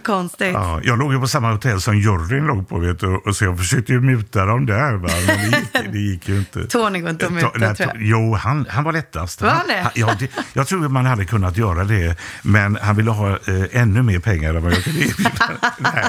konstigt. 0.03 0.53
Ja, 0.53 0.79
jag 0.83 0.99
låg 0.99 1.13
ju 1.13 1.19
på 1.19 1.27
samma 1.27 1.51
hotell 1.51 1.81
som 1.81 1.97
juryn 1.97 2.45
låg 2.45 2.69
på, 2.69 2.79
vet 2.79 2.99
du, 2.99 3.07
och 3.07 3.35
så 3.35 3.45
jag 3.45 3.57
försökte 3.57 3.91
ju 3.91 4.01
muta 4.01 4.45
dem 4.45 4.65
där, 4.65 4.93
va? 4.93 5.09
men 5.27 5.51
det 5.51 5.57
gick, 5.57 5.73
det 5.91 5.99
gick 5.99 6.29
ju 6.29 6.37
inte. 6.37 6.67
Tony 6.67 6.99
går 6.99 7.09
inte 7.09 7.25
att 7.25 7.33
muta, 7.33 7.49
tror 7.49 7.75
jag. 7.77 7.91
Jo, 7.95 8.33
han, 8.33 8.65
han 8.69 8.83
var 8.83 8.93
lättast. 8.93 9.41
Var 9.41 9.49
han 9.49 9.67
det? 9.67 9.91
ja, 9.95 10.15
det, 10.19 10.31
jag 10.53 10.67
tror 10.67 10.89
man 10.89 11.05
hade 11.05 11.25
kunnat 11.25 11.57
göra 11.57 11.83
det, 11.83 12.17
men 12.41 12.77
han 12.81 12.95
ville 12.95 13.11
ha 13.11 13.29
eh, 13.29 13.37
ännu 13.71 14.01
mer 14.01 14.19
pengar 14.19 14.53
än 14.53 14.63
vad 14.63 14.73
jag 14.73 14.83
kunde 14.83 14.99
erbjuda. 14.99 15.31
nej, 15.77 16.05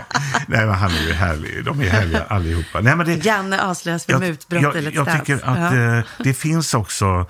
nej, 0.47 0.67
men 0.67 0.75
han 0.75 0.91
är 0.91 1.07
ju 1.07 1.13
härlig. 1.13 1.65
De 1.65 1.81
är 1.81 1.89
härliga 1.89 2.25
allihopa. 2.29 2.81
Nej, 2.81 2.97
men 2.97 3.07
det, 3.07 3.25
Janne 3.25 3.63
avslöjas 3.63 4.07
för 4.07 4.19
mutbrott 4.19 4.63
jag, 4.63 4.77
jag, 4.77 4.95
jag 4.95 5.13
tycker 5.13 5.35
att 5.45 5.75
ja. 5.75 5.99
eh, 5.99 6.05
det 6.19 6.35
finns 6.35 6.75
också 6.75 7.07
Eh, 7.07 7.27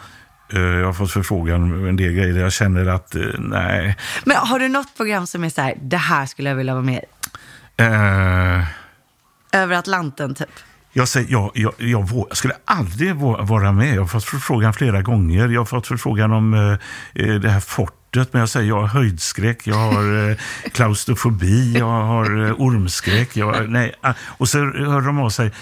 jag 0.48 0.86
har 0.86 0.92
fått 0.92 1.12
förfrågan 1.12 1.88
en 1.88 1.96
del 1.96 2.12
grejer 2.12 2.34
där 2.34 2.40
jag 2.40 2.52
känner 2.52 2.86
att 2.86 3.14
eh, 3.14 3.22
nej. 3.38 3.96
Men 4.24 4.36
har 4.36 4.58
du 4.58 4.68
något 4.68 4.96
program 4.96 5.26
som 5.26 5.44
är 5.44 5.50
så 5.50 5.60
här, 5.60 5.74
det 5.82 5.96
här 5.96 6.26
skulle 6.26 6.48
jag 6.48 6.56
vilja 6.56 6.74
vara 6.74 6.84
med 6.84 7.04
i? 7.78 7.82
Uh, 7.82 8.64
Över 9.52 9.76
Atlanten 9.76 10.34
typ? 10.34 10.48
Jag, 10.92 11.08
säger, 11.08 11.32
jag, 11.32 11.50
jag, 11.54 11.72
jag, 11.78 12.08
jag, 12.12 12.36
skulle 12.36 12.54
aldrig 12.64 13.14
vara 13.14 13.72
med. 13.72 13.94
Jag 13.94 14.02
har 14.02 14.08
fått 14.08 14.24
förfrågan 14.24 14.74
flera 14.74 15.02
gånger. 15.02 15.48
Jag 15.48 15.60
har 15.60 15.64
fått 15.64 15.86
förfrågan 15.86 16.32
om 16.32 16.54
eh, 17.14 17.26
det 17.26 17.48
här 17.48 17.60
fortet. 17.60 18.32
Men 18.32 18.40
jag 18.40 18.48
säger 18.48 18.68
jag 18.68 18.80
har 18.80 18.86
höjdskräck, 18.86 19.66
jag 19.66 19.76
har 19.76 20.30
eh, 20.30 20.36
klaustrofobi, 20.72 21.78
jag 21.78 21.86
har 21.86 22.46
eh, 22.46 22.52
ormskräck. 22.52 23.36
Jag, 23.36 23.70
nej. 23.70 23.94
Ah, 24.00 24.12
och 24.22 24.48
så 24.48 24.58
hör 24.58 25.00
de 25.00 25.18
av 25.18 25.30
sig 25.30 25.52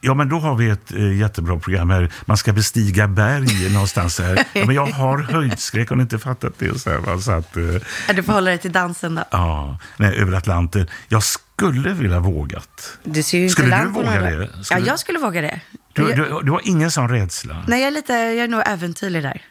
Ja, 0.00 0.14
men 0.14 0.28
då 0.28 0.38
har 0.38 0.54
vi 0.54 0.68
ett 0.70 0.92
eh, 0.92 1.16
jättebra 1.16 1.58
program 1.58 1.90
här. 1.90 2.12
Man 2.26 2.36
ska 2.36 2.52
bestiga 2.52 3.08
berg 3.08 3.72
någonstans 3.72 4.18
här. 4.18 4.44
Ja, 4.52 4.64
men 4.66 4.74
jag 4.74 4.86
har 4.86 5.18
höjdskräck, 5.18 5.88
har 5.88 5.96
ni 5.96 6.02
inte 6.02 6.18
fattat 6.18 6.52
det? 6.58 6.78
Så 6.78 6.90
här, 6.90 6.98
va? 6.98 7.20
Så 7.20 7.32
att, 7.32 7.56
eh, 7.56 7.62
Ja, 8.08 8.12
Du 8.14 8.22
får 8.22 8.32
hålla 8.32 8.50
dig 8.50 8.58
till 8.58 8.72
dansen 8.72 9.14
då. 9.14 9.24
ja, 9.30 9.78
nej, 9.96 10.16
över 10.16 10.32
Atlanten. 10.32 10.86
Jag 11.08 11.22
skulle 11.22 11.92
vilja 11.92 12.20
vågat. 12.20 12.98
Du 13.04 13.22
ser 13.22 13.38
ju 13.38 13.44
inte 13.44 13.52
Skulle 13.52 13.82
du 13.84 13.88
våga 13.88 14.20
det? 14.20 14.50
Ja, 14.56 14.62
Skulle- 14.62 14.86
jag 14.86 14.98
skulle 14.98 15.18
våga 15.18 15.40
det. 15.42 15.60
Du, 15.92 16.12
du, 16.14 16.40
du 16.42 16.50
har 16.50 16.60
ingen 16.64 16.90
sån 16.90 17.08
rädsla? 17.08 17.64
Nej, 17.68 17.80
jag 17.80 17.86
är, 17.86 17.90
lite, 17.90 18.12
jag 18.12 18.44
är 18.44 18.48
nog 18.48 18.62
äventyrlig 18.66 19.22
där. 19.22 19.42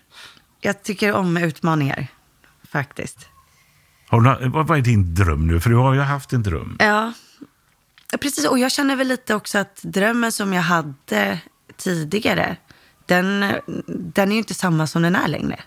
Jag 0.61 0.83
tycker 0.83 1.13
om 1.13 1.37
utmaningar, 1.37 2.07
faktiskt. 2.71 3.27
Har 4.09 4.21
du, 4.21 4.49
vad 4.49 4.77
är 4.77 4.81
din 4.81 5.15
dröm 5.15 5.47
nu? 5.47 5.59
För 5.59 5.69
du 5.69 5.75
har 5.75 5.93
ju 5.93 5.99
haft 6.01 6.33
en 6.33 6.43
dröm. 6.43 6.75
Ja, 6.79 7.13
precis. 8.21 8.45
Och 8.47 8.59
jag 8.59 8.71
känner 8.71 8.95
väl 8.95 9.07
lite 9.07 9.35
också 9.35 9.57
att 9.57 9.79
drömmen 9.83 10.31
som 10.31 10.53
jag 10.53 10.61
hade 10.61 11.39
tidigare, 11.77 12.57
den, 13.05 13.53
den 13.87 14.29
är 14.29 14.33
ju 14.33 14.37
inte 14.37 14.53
samma 14.53 14.87
som 14.87 15.01
den 15.01 15.15
är 15.15 15.27
längre. 15.27 15.59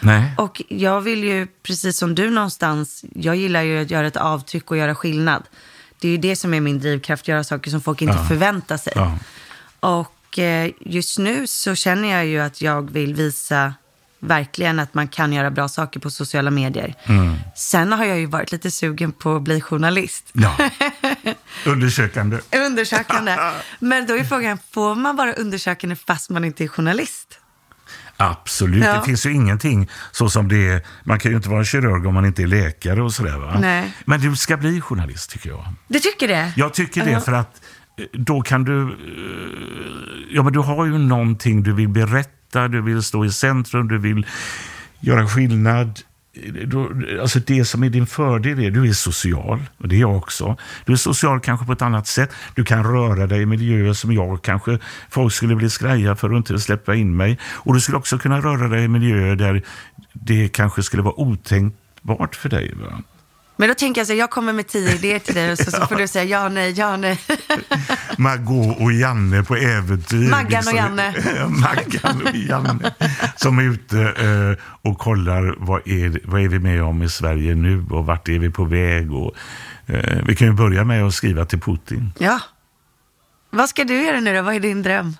Nej. 0.00 0.34
Och 0.38 0.62
jag 0.68 1.00
vill 1.00 1.24
ju, 1.24 1.46
precis 1.62 1.98
som 1.98 2.14
du 2.14 2.30
någonstans, 2.30 3.04
jag 3.14 3.36
gillar 3.36 3.62
ju 3.62 3.82
att 3.82 3.90
göra 3.90 4.06
ett 4.06 4.16
avtryck 4.16 4.70
och 4.70 4.76
göra 4.76 4.94
skillnad. 4.94 5.42
Det 5.98 6.08
är 6.08 6.12
ju 6.12 6.18
det 6.18 6.36
som 6.36 6.54
är 6.54 6.60
min 6.60 6.78
drivkraft, 6.80 7.28
göra 7.28 7.44
saker 7.44 7.70
som 7.70 7.80
folk 7.80 8.02
inte 8.02 8.14
Ja. 8.18 8.24
förväntar 8.24 8.76
sig. 8.76 8.92
Ja. 8.96 9.18
Och 9.80 10.38
eh, 10.38 10.70
just 10.80 11.18
nu 11.18 11.46
så 11.46 11.74
känner 11.74 12.08
jag 12.08 12.26
ju 12.26 12.40
att 12.40 12.60
jag 12.62 12.90
vill 12.90 13.14
visa 13.14 13.74
verkligen 14.20 14.78
att 14.78 14.94
man 14.94 15.08
kan 15.08 15.32
göra 15.32 15.50
bra 15.50 15.68
saker 15.68 16.00
på 16.00 16.10
sociala 16.10 16.50
medier. 16.50 16.94
Mm. 17.04 17.34
Sen 17.56 17.92
har 17.92 18.04
jag 18.04 18.18
ju 18.18 18.26
varit 18.26 18.52
lite 18.52 18.70
sugen 18.70 19.12
på 19.12 19.36
att 19.36 19.42
bli 19.42 19.60
journalist. 19.60 20.30
ja. 20.32 20.56
Undersökande. 21.66 22.38
Undersökande. 22.66 23.36
Men 23.78 24.06
då 24.06 24.16
är 24.16 24.24
frågan, 24.24 24.58
får 24.72 24.94
man 24.94 25.16
vara 25.16 25.32
undersökande 25.32 25.96
fast 25.96 26.30
man 26.30 26.44
inte 26.44 26.64
är 26.64 26.68
journalist? 26.68 27.38
Absolut. 28.16 28.84
Ja. 28.84 28.94
Det 28.98 29.04
finns 29.04 29.26
ju 29.26 29.32
ingenting 29.32 29.88
så 30.12 30.28
som 30.30 30.48
det 30.48 30.68
är. 30.68 30.82
Man 31.04 31.18
kan 31.18 31.30
ju 31.30 31.36
inte 31.36 31.48
vara 31.48 31.64
kirurg 31.64 32.06
om 32.06 32.14
man 32.14 32.24
inte 32.24 32.42
är 32.42 32.46
läkare 32.46 33.02
och 33.02 33.12
sådär. 33.12 33.38
Va? 33.38 33.58
Nej. 33.60 33.92
Men 34.04 34.20
du 34.20 34.36
ska 34.36 34.56
bli 34.56 34.80
journalist 34.80 35.30
tycker 35.30 35.48
jag. 35.50 35.64
Du 35.88 35.98
tycker 35.98 36.28
det? 36.28 36.52
Jag 36.56 36.74
tycker 36.74 37.04
det 37.04 37.10
Ja. 37.10 37.20
för 37.20 37.32
att 37.32 37.62
eh, 37.98 38.04
då 38.12 38.42
kan 38.42 38.64
du... 38.64 38.82
eh, 38.82 38.88
Ja, 40.32 40.42
men 40.42 40.52
du 40.52 40.58
har 40.58 40.86
ju 40.86 40.98
någonting 40.98 41.62
du 41.62 41.72
vill 41.72 41.88
berätta, 41.88 42.30
du 42.52 42.82
vill 42.82 43.02
stå 43.02 43.24
i 43.24 43.32
centrum, 43.32 43.88
du 43.88 43.98
vill 43.98 44.26
göra 45.00 45.26
skillnad. 45.26 46.00
Alltså 47.20 47.38
det 47.38 47.64
som 47.64 47.82
är 47.82 47.90
din 47.90 48.06
fördel 48.06 48.58
är 48.58 48.70
du 48.70 48.88
är 48.88 48.92
social, 48.92 49.60
och 49.78 49.88
det 49.88 49.96
är 49.96 50.00
jag 50.00 50.16
också. 50.16 50.56
Du 50.84 50.92
är 50.92 50.96
social 50.96 51.40
kanske 51.40 51.66
på 51.66 51.72
ett 51.72 51.82
annat 51.82 52.06
sätt. 52.06 52.30
Du 52.54 52.64
kan 52.64 52.84
röra 52.84 53.26
dig 53.26 53.42
i 53.42 53.46
miljöer 53.46 53.92
som 53.92 54.12
jag 54.12 54.42
kanske 54.42 54.78
folk 55.10 55.32
skulle 55.34 55.56
bli 55.56 55.70
skraja 55.70 56.16
för 56.16 56.30
att 56.30 56.36
inte 56.36 56.58
släppa 56.58 56.94
in 56.94 57.16
mig. 57.16 57.38
Och 57.44 57.74
du 57.74 57.80
skulle 57.80 57.98
också 57.98 58.18
kunna 58.18 58.40
röra 58.40 58.68
dig 58.68 58.84
i 58.84 58.88
miljöer 58.88 59.36
där 59.36 59.62
det 60.12 60.48
kanske 60.48 60.82
skulle 60.82 61.02
vara 61.02 61.20
otänkbart 61.20 62.36
för 62.36 62.48
dig. 62.48 62.74
Va? 62.74 63.02
Men 63.60 63.68
då 63.68 63.74
tänker 63.74 64.00
jag 64.00 64.06
så 64.06 64.14
jag 64.14 64.30
kommer 64.30 64.52
med 64.52 64.66
tio 64.66 64.94
idéer 64.94 65.18
till 65.18 65.34
dig 65.34 65.52
och 65.52 65.58
så, 65.58 65.70
så 65.70 65.86
får 65.88 65.96
du 65.96 66.08
säga 66.08 66.24
ja, 66.24 66.48
nej, 66.48 66.72
ja, 66.72 66.96
nej. 66.96 67.20
Margot 68.18 68.80
och 68.80 68.92
Janne 68.92 69.42
på 69.42 69.56
äventyr. 69.56 70.18
liksom. 70.18 70.30
Maggan 70.30 70.68
och 70.68 70.74
Janne. 70.74 71.14
Maggan 71.48 72.22
och 72.22 72.36
Janne. 72.36 72.92
Som 73.36 73.58
är 73.58 73.62
ute 73.62 74.00
eh, 74.00 74.64
och 74.90 74.98
kollar 74.98 75.54
vad 75.58 75.88
är, 75.88 76.20
vad 76.24 76.40
är 76.40 76.48
vi 76.48 76.58
med 76.58 76.82
om 76.82 77.02
i 77.02 77.08
Sverige 77.08 77.54
nu 77.54 77.84
och 77.90 78.06
vart 78.06 78.28
är 78.28 78.38
vi 78.38 78.50
på 78.50 78.64
väg. 78.64 79.12
Och, 79.12 79.34
eh, 79.86 80.18
vi 80.26 80.36
kan 80.36 80.48
ju 80.48 80.54
börja 80.54 80.84
med 80.84 81.04
att 81.04 81.14
skriva 81.14 81.44
till 81.44 81.60
Putin. 81.60 82.12
Ja. 82.18 82.40
Vad 83.50 83.68
ska 83.68 83.84
du 83.84 84.02
göra 84.02 84.20
nu 84.20 84.36
då? 84.36 84.42
Vad 84.42 84.54
är 84.54 84.60
din 84.60 84.82
dröm? 84.82 85.16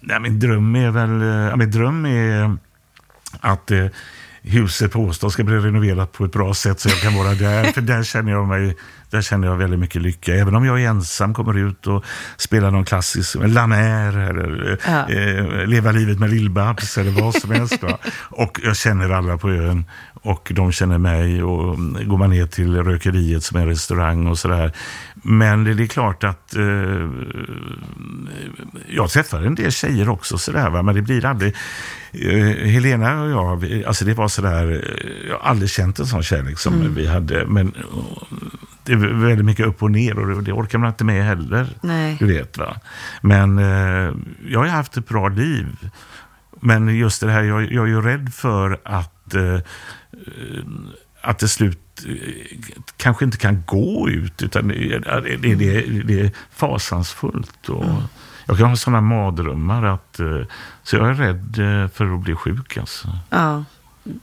Nej, 0.00 0.20
min 0.20 0.40
dröm 0.40 0.76
är 0.76 0.90
väl 0.90 1.22
eh, 1.50 1.56
min 1.56 1.70
dröm 1.70 2.06
är 2.06 2.56
att 3.40 3.70
huset 4.42 4.92
på 4.92 5.00
Åstad 5.00 5.30
ska 5.30 5.44
bli 5.44 5.56
renoverat 5.56 6.12
på 6.12 6.24
ett 6.24 6.32
bra 6.32 6.54
sätt 6.54 6.80
så 6.80 6.88
jag 6.88 6.98
kan 6.98 7.14
vara 7.14 7.34
där. 7.34 7.64
För 7.64 7.80
där 7.80 8.02
känner 8.02 8.32
jag 8.32 8.48
mig 8.48 8.76
där 9.10 9.22
känner 9.22 9.48
jag 9.48 9.56
väldigt 9.56 9.78
mycket 9.80 10.02
lycka. 10.02 10.34
Även 10.34 10.54
om 10.54 10.64
jag 10.64 10.82
är 10.82 10.88
ensam 10.88 11.34
kommer 11.34 11.58
ut 11.58 11.86
och 11.86 12.04
spelar 12.36 12.70
någon 12.70 12.84
klassisk 12.84 13.36
La 13.40 13.66
Mer 13.66 14.18
eller 14.18 14.78
Ja. 14.86 15.08
eh, 15.10 15.66
Leva 15.66 15.92
livet 15.92 16.18
med 16.18 16.30
Lill-Babs 16.30 16.98
eller 17.00 17.10
vad 17.10 17.34
som 17.34 17.50
helst. 17.50 17.82
Va? 17.82 17.98
Och 18.30 18.60
jag 18.64 18.76
känner 18.76 19.10
alla 19.10 19.38
på 19.38 19.50
ön 19.50 19.84
och 20.22 20.52
de 20.54 20.72
känner 20.72 20.98
mig. 20.98 21.42
Och 21.42 21.76
går 22.06 22.18
man 22.18 22.30
ner 22.30 22.46
till 22.46 22.76
Rökeriet 22.82 23.44
som 23.44 23.56
är 23.58 23.62
en 23.62 23.68
restaurang 23.68 24.26
och 24.26 24.38
sådär. 24.38 24.72
Men 25.22 25.64
det 25.64 25.70
är 25.82 25.86
klart 25.86 26.24
att 26.24 26.54
eh, 26.56 27.10
jag 28.88 29.10
träffar 29.10 29.42
en 29.42 29.54
del 29.54 29.72
tjejer 29.72 30.08
också 30.08 30.38
sådär 30.38 30.70
va? 30.70 30.82
men 30.82 30.94
det 30.94 31.02
blir 31.02 31.24
aldrig 31.24 31.54
eh, 32.12 32.68
Helena 32.70 33.22
och 33.22 33.30
jag, 33.30 33.56
vi, 33.56 33.84
alltså 33.84 34.04
det 34.04 34.14
var 34.14 34.28
sådär, 34.28 34.70
eh, 34.72 35.28
jag 35.28 35.38
har 35.38 35.50
aldrig 35.50 35.70
känt 35.70 35.98
en 35.98 36.06
sån 36.06 36.22
kärlek 36.22 36.58
som 36.58 36.74
Mm. 36.74 36.94
vi 36.94 37.06
hade. 37.06 37.46
Men 37.46 37.66
eh, 37.68 37.82
det 38.84 38.92
är 38.92 38.96
väldigt 38.96 39.46
mycket 39.46 39.66
upp 39.66 39.82
och 39.82 39.90
ner 39.90 40.18
och 40.18 40.42
det, 40.42 40.52
orkar 40.52 40.78
man 40.78 40.88
inte 40.88 41.04
med 41.04 41.24
heller. 41.24 41.66
Nej. 41.82 42.16
Du 42.18 42.26
vet 42.26 42.58
va. 42.58 42.76
Men 43.22 43.58
eh, 43.58 44.12
jag 44.48 44.60
har 44.60 44.66
haft 44.66 44.96
ett 44.96 45.08
bra 45.08 45.28
liv. 45.28 45.90
Men 46.62 46.96
just 46.96 47.20
det 47.20 47.30
här, 47.30 47.42
jag, 47.42 47.72
jag 47.72 47.84
är 47.84 47.88
ju 47.88 48.00
rädd 48.02 48.34
för 48.34 48.80
att 48.84 49.34
eh, 49.34 49.58
att 51.20 51.38
det 51.38 51.48
slut 51.48 51.78
kanske 52.96 53.24
inte 53.24 53.38
kan 53.38 53.62
gå 53.66 54.08
ut. 54.08 54.42
Utan 54.42 54.68
det, 54.68 54.98
det, 55.36 55.54
det, 56.04 56.20
är 56.20 56.30
fasansfullt. 56.50 57.68
Och 57.68 57.84
Jag 58.46 58.58
kan 58.58 58.68
ha 58.68 58.76
sådana 58.76 59.00
mardrömmar. 59.00 59.84
Att, 59.84 60.20
eh, 60.20 60.42
så 60.82 60.96
jag 60.96 61.08
är 61.08 61.14
rädd 61.14 61.58
eh, 61.58 61.88
för 61.88 62.14
att 62.14 62.20
bli 62.20 62.34
sjuk. 62.34 62.76
Alltså. 62.76 63.08
Ja, 63.30 63.64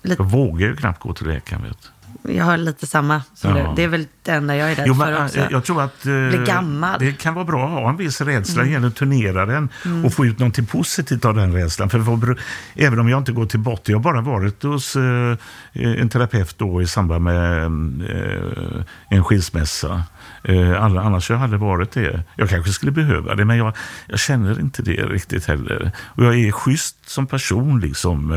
lite, 0.02 0.24
Jag 0.24 0.30
vågar 0.30 0.68
ju 0.68 0.76
knappt 0.76 1.00
gå 1.00 1.14
till 1.14 1.28
läkaren. 1.28 1.64
Vet. 1.64 1.92
Jag 2.24 2.46
har 2.46 2.58
lite 2.58 2.88
samma 2.88 3.22
Ja. 3.42 3.50
du. 3.50 3.74
Det 3.76 3.84
är 3.84 3.88
väl 3.88 4.08
det 4.24 4.32
enda 4.32 4.56
jag 4.56 4.72
är 4.72 4.76
rädd 4.76 4.86
Jo, 4.88 4.96
för 4.96 5.12
men, 5.12 5.26
också. 5.26 5.40
jag 5.52 5.64
tror 5.64 5.82
att 5.84 6.06
eh, 6.06 6.12
Bli 6.30 6.44
gammal. 6.48 7.00
det 7.00 7.12
kan 7.12 7.34
vara 7.34 7.46
bra 7.46 7.64
att 7.66 7.72
ha 7.72 7.90
en 7.90 7.98
viss 7.98 8.22
rädsla. 8.22 8.54
Mm. 8.62 8.62
Mm. 8.62 8.74
gäller 8.74 8.88
att 8.88 8.96
turnera 8.96 9.46
den 9.46 9.70
och 10.06 10.14
få 10.14 10.26
ut 10.26 10.40
något 10.40 10.70
positivt 10.70 11.26
av 11.26 11.36
den 11.36 11.54
rädslan. 11.54 11.90
För, 11.90 12.00
för, 12.00 12.38
även 12.76 13.00
om 13.00 13.10
jag 13.10 13.18
inte 13.18 13.32
går 13.32 13.46
till 13.46 13.60
botten, 13.60 13.92
jag 13.94 14.00
har 14.00 14.04
bara 14.04 14.22
varit 14.22 14.64
hos 14.64 14.96
eh, 14.96 15.38
en 15.74 16.10
terapeut 16.10 16.58
då 16.58 16.82
i 16.82 16.88
samband 16.88 17.24
med 17.24 17.62
eh, 17.66 18.84
en 19.10 19.24
skilsmässa. 19.24 20.04
Eh, 20.44 20.84
alla, 20.84 21.02
annars 21.02 21.30
jag 21.30 21.38
hade 21.38 21.58
varit 21.58 21.92
det. 21.92 22.24
Jag 22.36 22.50
kanske 22.50 22.72
skulle 22.72 22.92
behöva 22.92 23.36
det, 23.36 23.46
men 23.46 23.58
jag, 23.58 23.74
jag 24.08 24.20
känner 24.20 24.60
inte 24.60 24.82
det 24.82 24.92
riktigt 25.06 25.46
heller. 25.46 25.92
Och 25.98 26.24
jag 26.24 26.36
är 26.40 26.52
schysst 26.52 27.10
som 27.10 27.28
person, 27.28 27.80
liksom, 27.80 28.34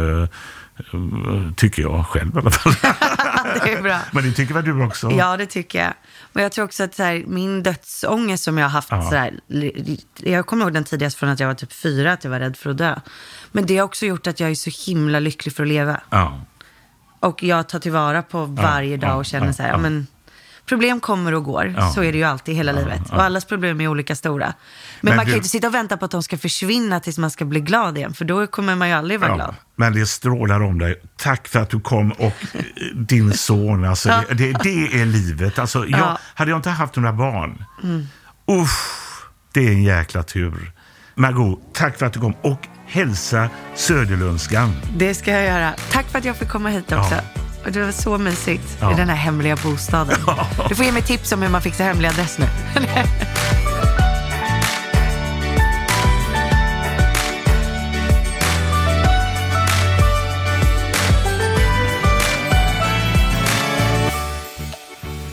tycker 1.57 1.83
jag 1.83 2.07
själv 2.07 2.37
i 2.37 2.39
alla 2.39 2.51
fall. 2.51 2.73
det 3.65 3.73
är 3.73 3.83
bra. 3.83 3.99
men 4.13 4.25
det 4.25 4.33
tycker 4.33 4.55
väl 4.55 4.65
du 4.65 4.85
också? 4.85 5.11
Ja, 5.11 5.37
det 5.37 5.47
tycker 5.47 5.83
jag. 5.83 5.93
Men 6.33 6.43
jag 6.43 6.53
tror 6.53 6.65
också 6.65 6.83
att 6.83 6.95
så 6.95 7.03
här, 7.03 7.25
min 7.27 7.63
dödsångest 7.63 8.45
som 8.45 8.59
jag 8.59 8.65
har 8.65 8.71
haft, 8.71 8.89
Ja. 8.91 9.11
så 9.11 9.17
här, 9.17 9.41
jag 10.17 10.47
kommer 10.47 10.65
ihåg 10.65 10.75
den 10.75 10.85
tidigast 10.85 11.17
från 11.19 11.29
att 11.29 11.41
jag 11.41 11.47
var 11.47 11.55
typ 11.55 11.73
fyra, 11.73 12.13
att 12.13 12.25
jag 12.25 12.31
var 12.31 12.41
rädd 12.41 12.57
för 12.57 12.71
att 12.71 12.79
dö. 12.79 13.01
Men 13.53 13.67
det 13.67 13.77
har 13.77 13.85
också 13.85 14.07
gjort 14.07 14.27
att 14.27 14.41
jag 14.41 14.51
är 14.51 14.55
så 14.55 14.71
himla 14.91 15.21
lycklig 15.21 15.55
för 15.55 15.63
att 15.63 15.69
leva. 15.69 16.01
Ja. 16.11 16.41
Och 17.21 17.43
jag 17.43 17.69
tar 17.69 17.79
tillvara 17.79 18.23
på 18.23 18.45
varje 18.45 18.97
dag 18.97 19.19
och 19.19 19.27
känner 19.27 19.53
så 19.53 19.63
här, 19.63 19.79
men 19.79 20.07
problem 20.71 21.01
kommer 21.01 21.35
och 21.35 21.45
går. 21.45 21.75
Ja. 21.77 21.93
Så 21.93 22.03
är 22.03 22.13
det 22.13 22.19
ju 22.19 22.25
alltid 22.25 22.55
i 22.55 22.57
hela 22.57 22.73
livet. 22.73 23.01
Och 23.13 23.23
allas 23.23 23.45
problem 23.45 23.81
är 23.81 23.89
olika 23.89 24.17
stora. 24.17 24.47
Men, 24.47 24.55
Men 25.01 25.17
man 25.17 25.19
kan 25.19 25.25
du- 25.27 25.31
ju 25.31 25.37
inte 25.37 25.49
sitta 25.49 25.67
och 25.67 25.75
vänta 25.75 25.97
på 25.97 26.05
att 26.05 26.11
de 26.11 26.23
ska 26.23 26.39
försvinna 26.39 27.01
tills 27.01 27.19
man 27.19 27.31
ska 27.31 27.45
bli 27.45 27.61
glad 27.61 27.99
igen. 27.99 28.15
För 28.15 28.25
då 28.25 28.47
kommer 28.47 28.75
man 28.77 28.89
ju 28.89 28.95
aldrig 28.95 29.21
vara 29.21 29.35
glad. 29.35 29.55
Men 29.77 29.93
det 29.95 30.07
strålar 30.07 30.63
om 30.63 30.79
dig. 30.79 31.01
Tack 31.17 31.49
för 31.49 31.61
att 31.61 31.71
du 31.71 31.81
kom 31.81 32.13
och 32.13 32.25
eh, 32.55 32.63
din 32.95 33.33
son. 33.33 33.85
Alltså, 33.85 34.09
Ja. 34.09 34.23
det, 34.29 34.35
det, 34.35 34.53
det 34.63 35.01
är 35.01 35.07
livet. 35.07 35.59
Alltså, 35.59 35.79
jag, 35.79 36.01
Ja. 36.01 36.05
Mm. 36.07 36.17
Hade 36.35 36.51
jag 36.51 36.59
inte 36.59 36.71
haft 36.71 36.97
några 36.97 37.13
barn, 37.13 37.65
usch, 38.51 39.23
det 39.53 39.61
är 39.69 39.73
en 39.73 39.83
jäkla 39.83 40.23
tur. 40.23 40.73
Margot, 41.15 41.61
tack 41.75 41.99
för 41.99 42.07
att 42.07 42.13
du 42.13 42.21
kom 42.21 42.35
och 42.43 42.67
hälsa 42.87 43.49
Söderlundskan. 43.75 44.75
Det 44.97 45.15
ska 45.15 45.31
jag 45.31 45.45
göra. 45.45 45.75
Tack 45.91 46.07
för 46.07 46.19
att 46.19 46.25
jag 46.25 46.37
fick 46.37 46.49
komma 46.49 46.69
hit 46.69 46.93
också. 46.93 47.15
Och 47.65 47.73
det 47.73 47.85
var 47.85 47.93
så 47.93 48.19
mysigt 48.19 48.77
Ja. 48.81 48.93
i 48.93 48.95
den 48.95 49.09
här 49.09 49.17
hemliga 49.17 49.57
bostaden. 49.57 50.17
Du 50.69 50.75
får 50.75 50.85
ge 50.85 50.93
mig 50.93 51.03
tips 51.03 51.33
om 51.33 51.43
hur 51.43 51.49
man 51.49 51.63
fixar 51.63 51.85
hemlig 51.85 52.09
adress 52.09 52.39
nu. 52.39 52.47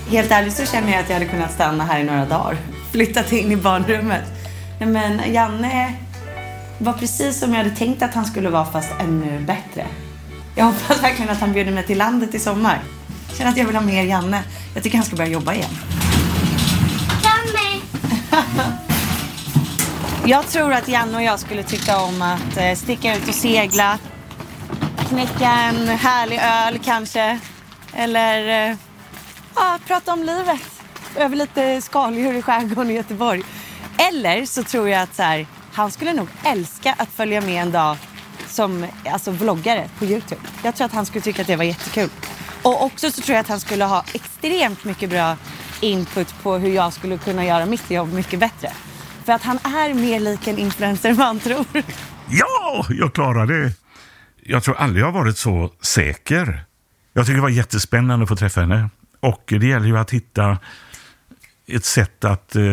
Helt 0.10 0.32
ärligt 0.32 0.54
så 0.54 0.66
känner 0.66 0.92
jag 0.92 1.02
att 1.02 1.10
jag 1.10 1.14
hade 1.14 1.26
kunnat 1.30 1.52
stanna 1.52 1.84
här 1.84 2.00
i 2.00 2.04
några 2.04 2.26
dagar. 2.26 2.58
Flyttat 2.92 3.32
in 3.32 3.52
i 3.52 3.56
barnrummet. 3.56 4.24
Nej, 4.80 4.90
men 4.90 5.34
Janne 5.34 5.94
var 6.78 6.94
precis 6.94 7.40
som 7.40 7.50
jag 7.54 7.58
hade 7.58 7.76
tänkt 7.76 8.04
att 8.04 8.14
han 8.14 8.26
skulle 8.26 8.50
vara 8.50 8.66
fast 8.66 8.90
ännu 9.00 9.40
bättre. 9.40 9.86
Jag 10.58 10.66
hoppas 10.66 11.04
verkligen 11.04 11.32
att 11.32 11.40
han 11.40 11.54
bjuder 11.54 11.72
mig 11.72 11.84
till 11.84 11.98
landet 11.98 12.36
i 12.36 12.40
sommar. 12.40 12.84
Jag 13.28 13.38
känner 13.38 13.52
att 13.52 13.58
jag 13.58 13.66
vill 13.66 13.76
ha 13.76 13.84
mer 13.84 14.04
Janne. 14.04 14.44
Jag 14.74 14.84
tycker 14.84 14.98
han 14.98 15.06
ska 15.06 15.16
börja 15.16 15.30
jobba 15.30 15.54
igen. 15.54 15.70
Janne! 17.24 17.82
Jag 20.26 20.48
tror 20.48 20.74
att 20.74 20.88
Janne 20.88 21.18
och 21.18 21.24
jag 21.24 21.40
skulle 21.40 21.64
tycka 21.64 22.02
om 22.02 22.22
att 22.22 22.58
eh, 22.58 22.76
sticka 22.76 23.18
ut 23.18 23.28
och 23.28 23.34
segla. 23.34 24.00
Knäcka 25.10 25.52
en 25.52 25.88
härlig 25.88 26.40
öl 26.44 26.80
kanske. 26.84 27.40
Eller 27.94 28.70
eh, 28.70 28.78
ja, 29.56 29.80
prata 29.88 30.14
om 30.14 30.24
livet. 30.24 30.62
Över 31.16 31.36
lite 31.36 31.82
skaldjur 31.82 32.34
i 32.34 32.42
skärgården 32.42 32.92
i 32.92 32.94
Göteborg. 32.94 33.44
Eller 33.98 34.46
så 34.46 34.64
tror 34.64 34.90
jag 34.90 35.02
att 35.02 35.16
så 35.16 35.24
här, 35.24 35.48
han 35.74 35.92
skulle 35.92 36.14
nog 36.14 36.28
älska 36.44 36.96
att 36.98 37.10
följa 37.10 37.42
med 37.42 37.62
en 37.62 37.72
dag 37.72 37.98
som 38.58 38.86
alltså, 39.06 39.32
vloggare 39.32 39.90
på 40.00 40.06
Youtube. 40.06 40.42
Jag 40.64 40.76
tror 40.76 40.86
att 40.86 40.94
han 40.94 41.06
skulle 41.06 41.22
tycka 41.22 41.42
att 41.42 41.48
det 41.48 41.56
var 41.56 41.64
jättekul. 41.64 42.10
Och 42.64 42.84
också 42.86 43.12
så 43.12 43.22
tror 43.22 43.36
jag 43.36 43.42
att 43.42 43.48
han 43.48 43.60
skulle 43.60 43.86
ha 43.86 44.04
extremt 44.14 44.84
mycket 44.84 45.10
bra 45.10 45.38
input 45.82 46.44
på 46.44 46.58
hur 46.58 46.70
jag 46.70 46.94
skulle 46.94 47.18
kunna 47.18 47.46
göra 47.46 47.66
mitt 47.66 47.92
jobb 47.92 48.14
mycket 48.14 48.40
bättre. 48.40 48.72
För 49.26 49.34
att 49.34 49.44
han 49.44 49.58
är 49.58 49.94
mer 49.94 50.20
lik 50.20 50.48
en 50.48 50.58
influencer 50.58 51.10
än 51.10 51.18
man 51.18 51.40
tror. 51.40 51.66
Ja, 52.30 52.86
jag 52.90 53.14
klarar 53.14 53.46
det. 53.46 53.72
Jag 54.44 54.64
tror 54.64 54.78
aldrig 54.78 55.02
jag 55.02 55.12
har 55.12 55.20
varit 55.20 55.38
så 55.38 55.72
säker. 55.82 56.64
Jag 57.14 57.26
tycker 57.26 57.36
det 57.36 57.42
var 57.42 57.50
jättespännande 57.50 58.24
att 58.24 58.30
få 58.30 58.36
träffa 58.36 58.62
henne. 58.62 58.90
Och 59.20 59.44
det 59.48 59.68
gäller 59.68 59.88
ju 59.88 59.98
att 59.98 60.12
hitta 60.12 60.58
ett 61.68 61.86
sätt 61.86 62.26
att... 62.26 62.56
Eh, 62.56 62.64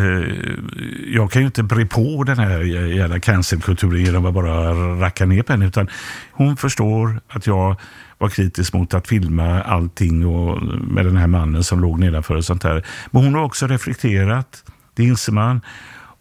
jag 1.06 1.30
kan 1.30 1.42
ju 1.42 1.46
inte 1.46 1.62
bre 1.62 1.86
på 1.86 2.24
den 2.24 2.38
här 2.38 2.60
jävla 2.60 3.20
cancelkulturen 3.20 4.04
genom 4.04 4.26
att 4.26 4.34
bara 4.34 4.72
racka 5.00 5.26
ner 5.26 5.42
på 5.42 5.52
henne. 5.52 5.66
Utan 5.66 5.88
hon 6.32 6.56
förstår 6.56 7.20
att 7.28 7.46
jag 7.46 7.76
var 8.18 8.28
kritisk 8.28 8.72
mot 8.72 8.94
att 8.94 9.08
filma 9.08 9.62
allting 9.62 10.26
och 10.26 10.62
med 10.62 11.04
den 11.06 11.16
här 11.16 11.26
mannen 11.26 11.64
som 11.64 11.80
låg 11.80 11.98
nedanför 11.98 12.34
och 12.34 12.44
sånt 12.44 12.62
där. 12.62 12.86
Men 13.10 13.24
hon 13.24 13.34
har 13.34 13.42
också 13.42 13.66
reflekterat, 13.66 14.64
det 14.94 15.04
inser 15.04 15.32
man. 15.32 15.60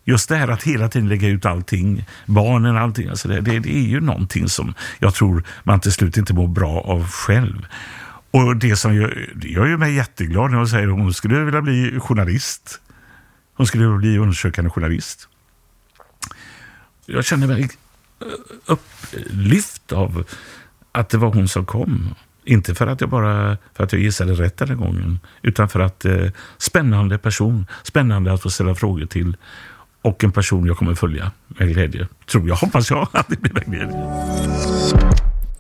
Just 0.06 0.30
det 0.30 0.36
här 0.36 0.48
att 0.48 0.64
hela 0.64 0.88
tiden 0.88 1.10
lägga 1.10 1.28
ut 1.28 1.46
allting, 1.46 2.06
barnen, 2.26 2.78
allting. 2.78 3.10
Alltså 3.10 3.28
det, 3.28 3.42
det, 3.42 3.60
det 3.60 3.76
är 3.76 3.88
ju 3.88 4.02
någonting 4.02 4.50
som 4.50 4.74
jag 5.00 5.14
tror 5.14 5.44
man 5.64 5.80
till 5.80 5.92
slut 5.92 6.18
inte 6.18 6.34
mår 6.34 6.48
bra 6.48 6.82
av 6.82 7.08
själv. 7.08 7.66
Och 8.34 8.58
det 8.58 8.76
som 8.76 8.96
gör, 8.96 9.30
det 9.36 9.48
gör 9.48 9.66
ju 9.66 9.78
mig 9.78 9.96
jätteglad 9.96 10.52
när 10.52 10.58
hon 10.58 10.68
säger 10.68 10.88
att 10.88 10.94
hon 10.94 11.14
skulle 11.14 11.44
vilja 11.44 11.62
bli 11.62 12.00
journalist. 12.00 12.82
Hon 13.54 13.68
skulle 13.68 13.84
vilja 13.84 13.98
bli 13.98 14.18
undersökande 14.18 14.70
journalist. 14.70 15.28
Jag 17.06 17.26
känner 17.26 17.48
mig 17.48 17.70
eh, 18.22 18.28
upplyft 18.66 19.92
av 19.92 20.26
att 20.92 21.10
det 21.10 21.18
var 21.18 21.34
hon 21.34 21.48
som 21.48 21.66
kom. 21.66 22.16
Inte 22.46 22.76
för 22.76 22.88
att 22.88 23.02
jag 23.02 23.10
bara 23.10 23.58
för 23.74 23.84
att 23.84 23.94
jag 23.94 24.02
gissade 24.02 24.34
rätt 24.34 24.58
den 24.58 24.78
gången, 24.78 25.20
utan 25.42 25.70
för 25.70 25.80
att 25.80 26.06
eh, 26.06 26.28
spännande 26.58 27.18
person, 27.18 27.68
spännande 27.84 28.34
att 28.34 28.42
få 28.42 28.50
ställa 28.50 28.76
frågor 28.76 29.06
till 29.06 29.38
och 30.02 30.24
en 30.24 30.32
person 30.32 30.66
jag 30.66 30.78
kommer 30.78 30.96
följa 30.96 31.32
med 31.48 31.70
glädje. 31.74 32.08
Tror 32.32 32.48
jag, 32.48 32.56
hoppas 32.64 32.90
jag 32.90 33.08
att 33.12 33.28
det 33.28 33.42
blir 33.42 33.54
med 33.54 33.66
glädje. 33.66 35.33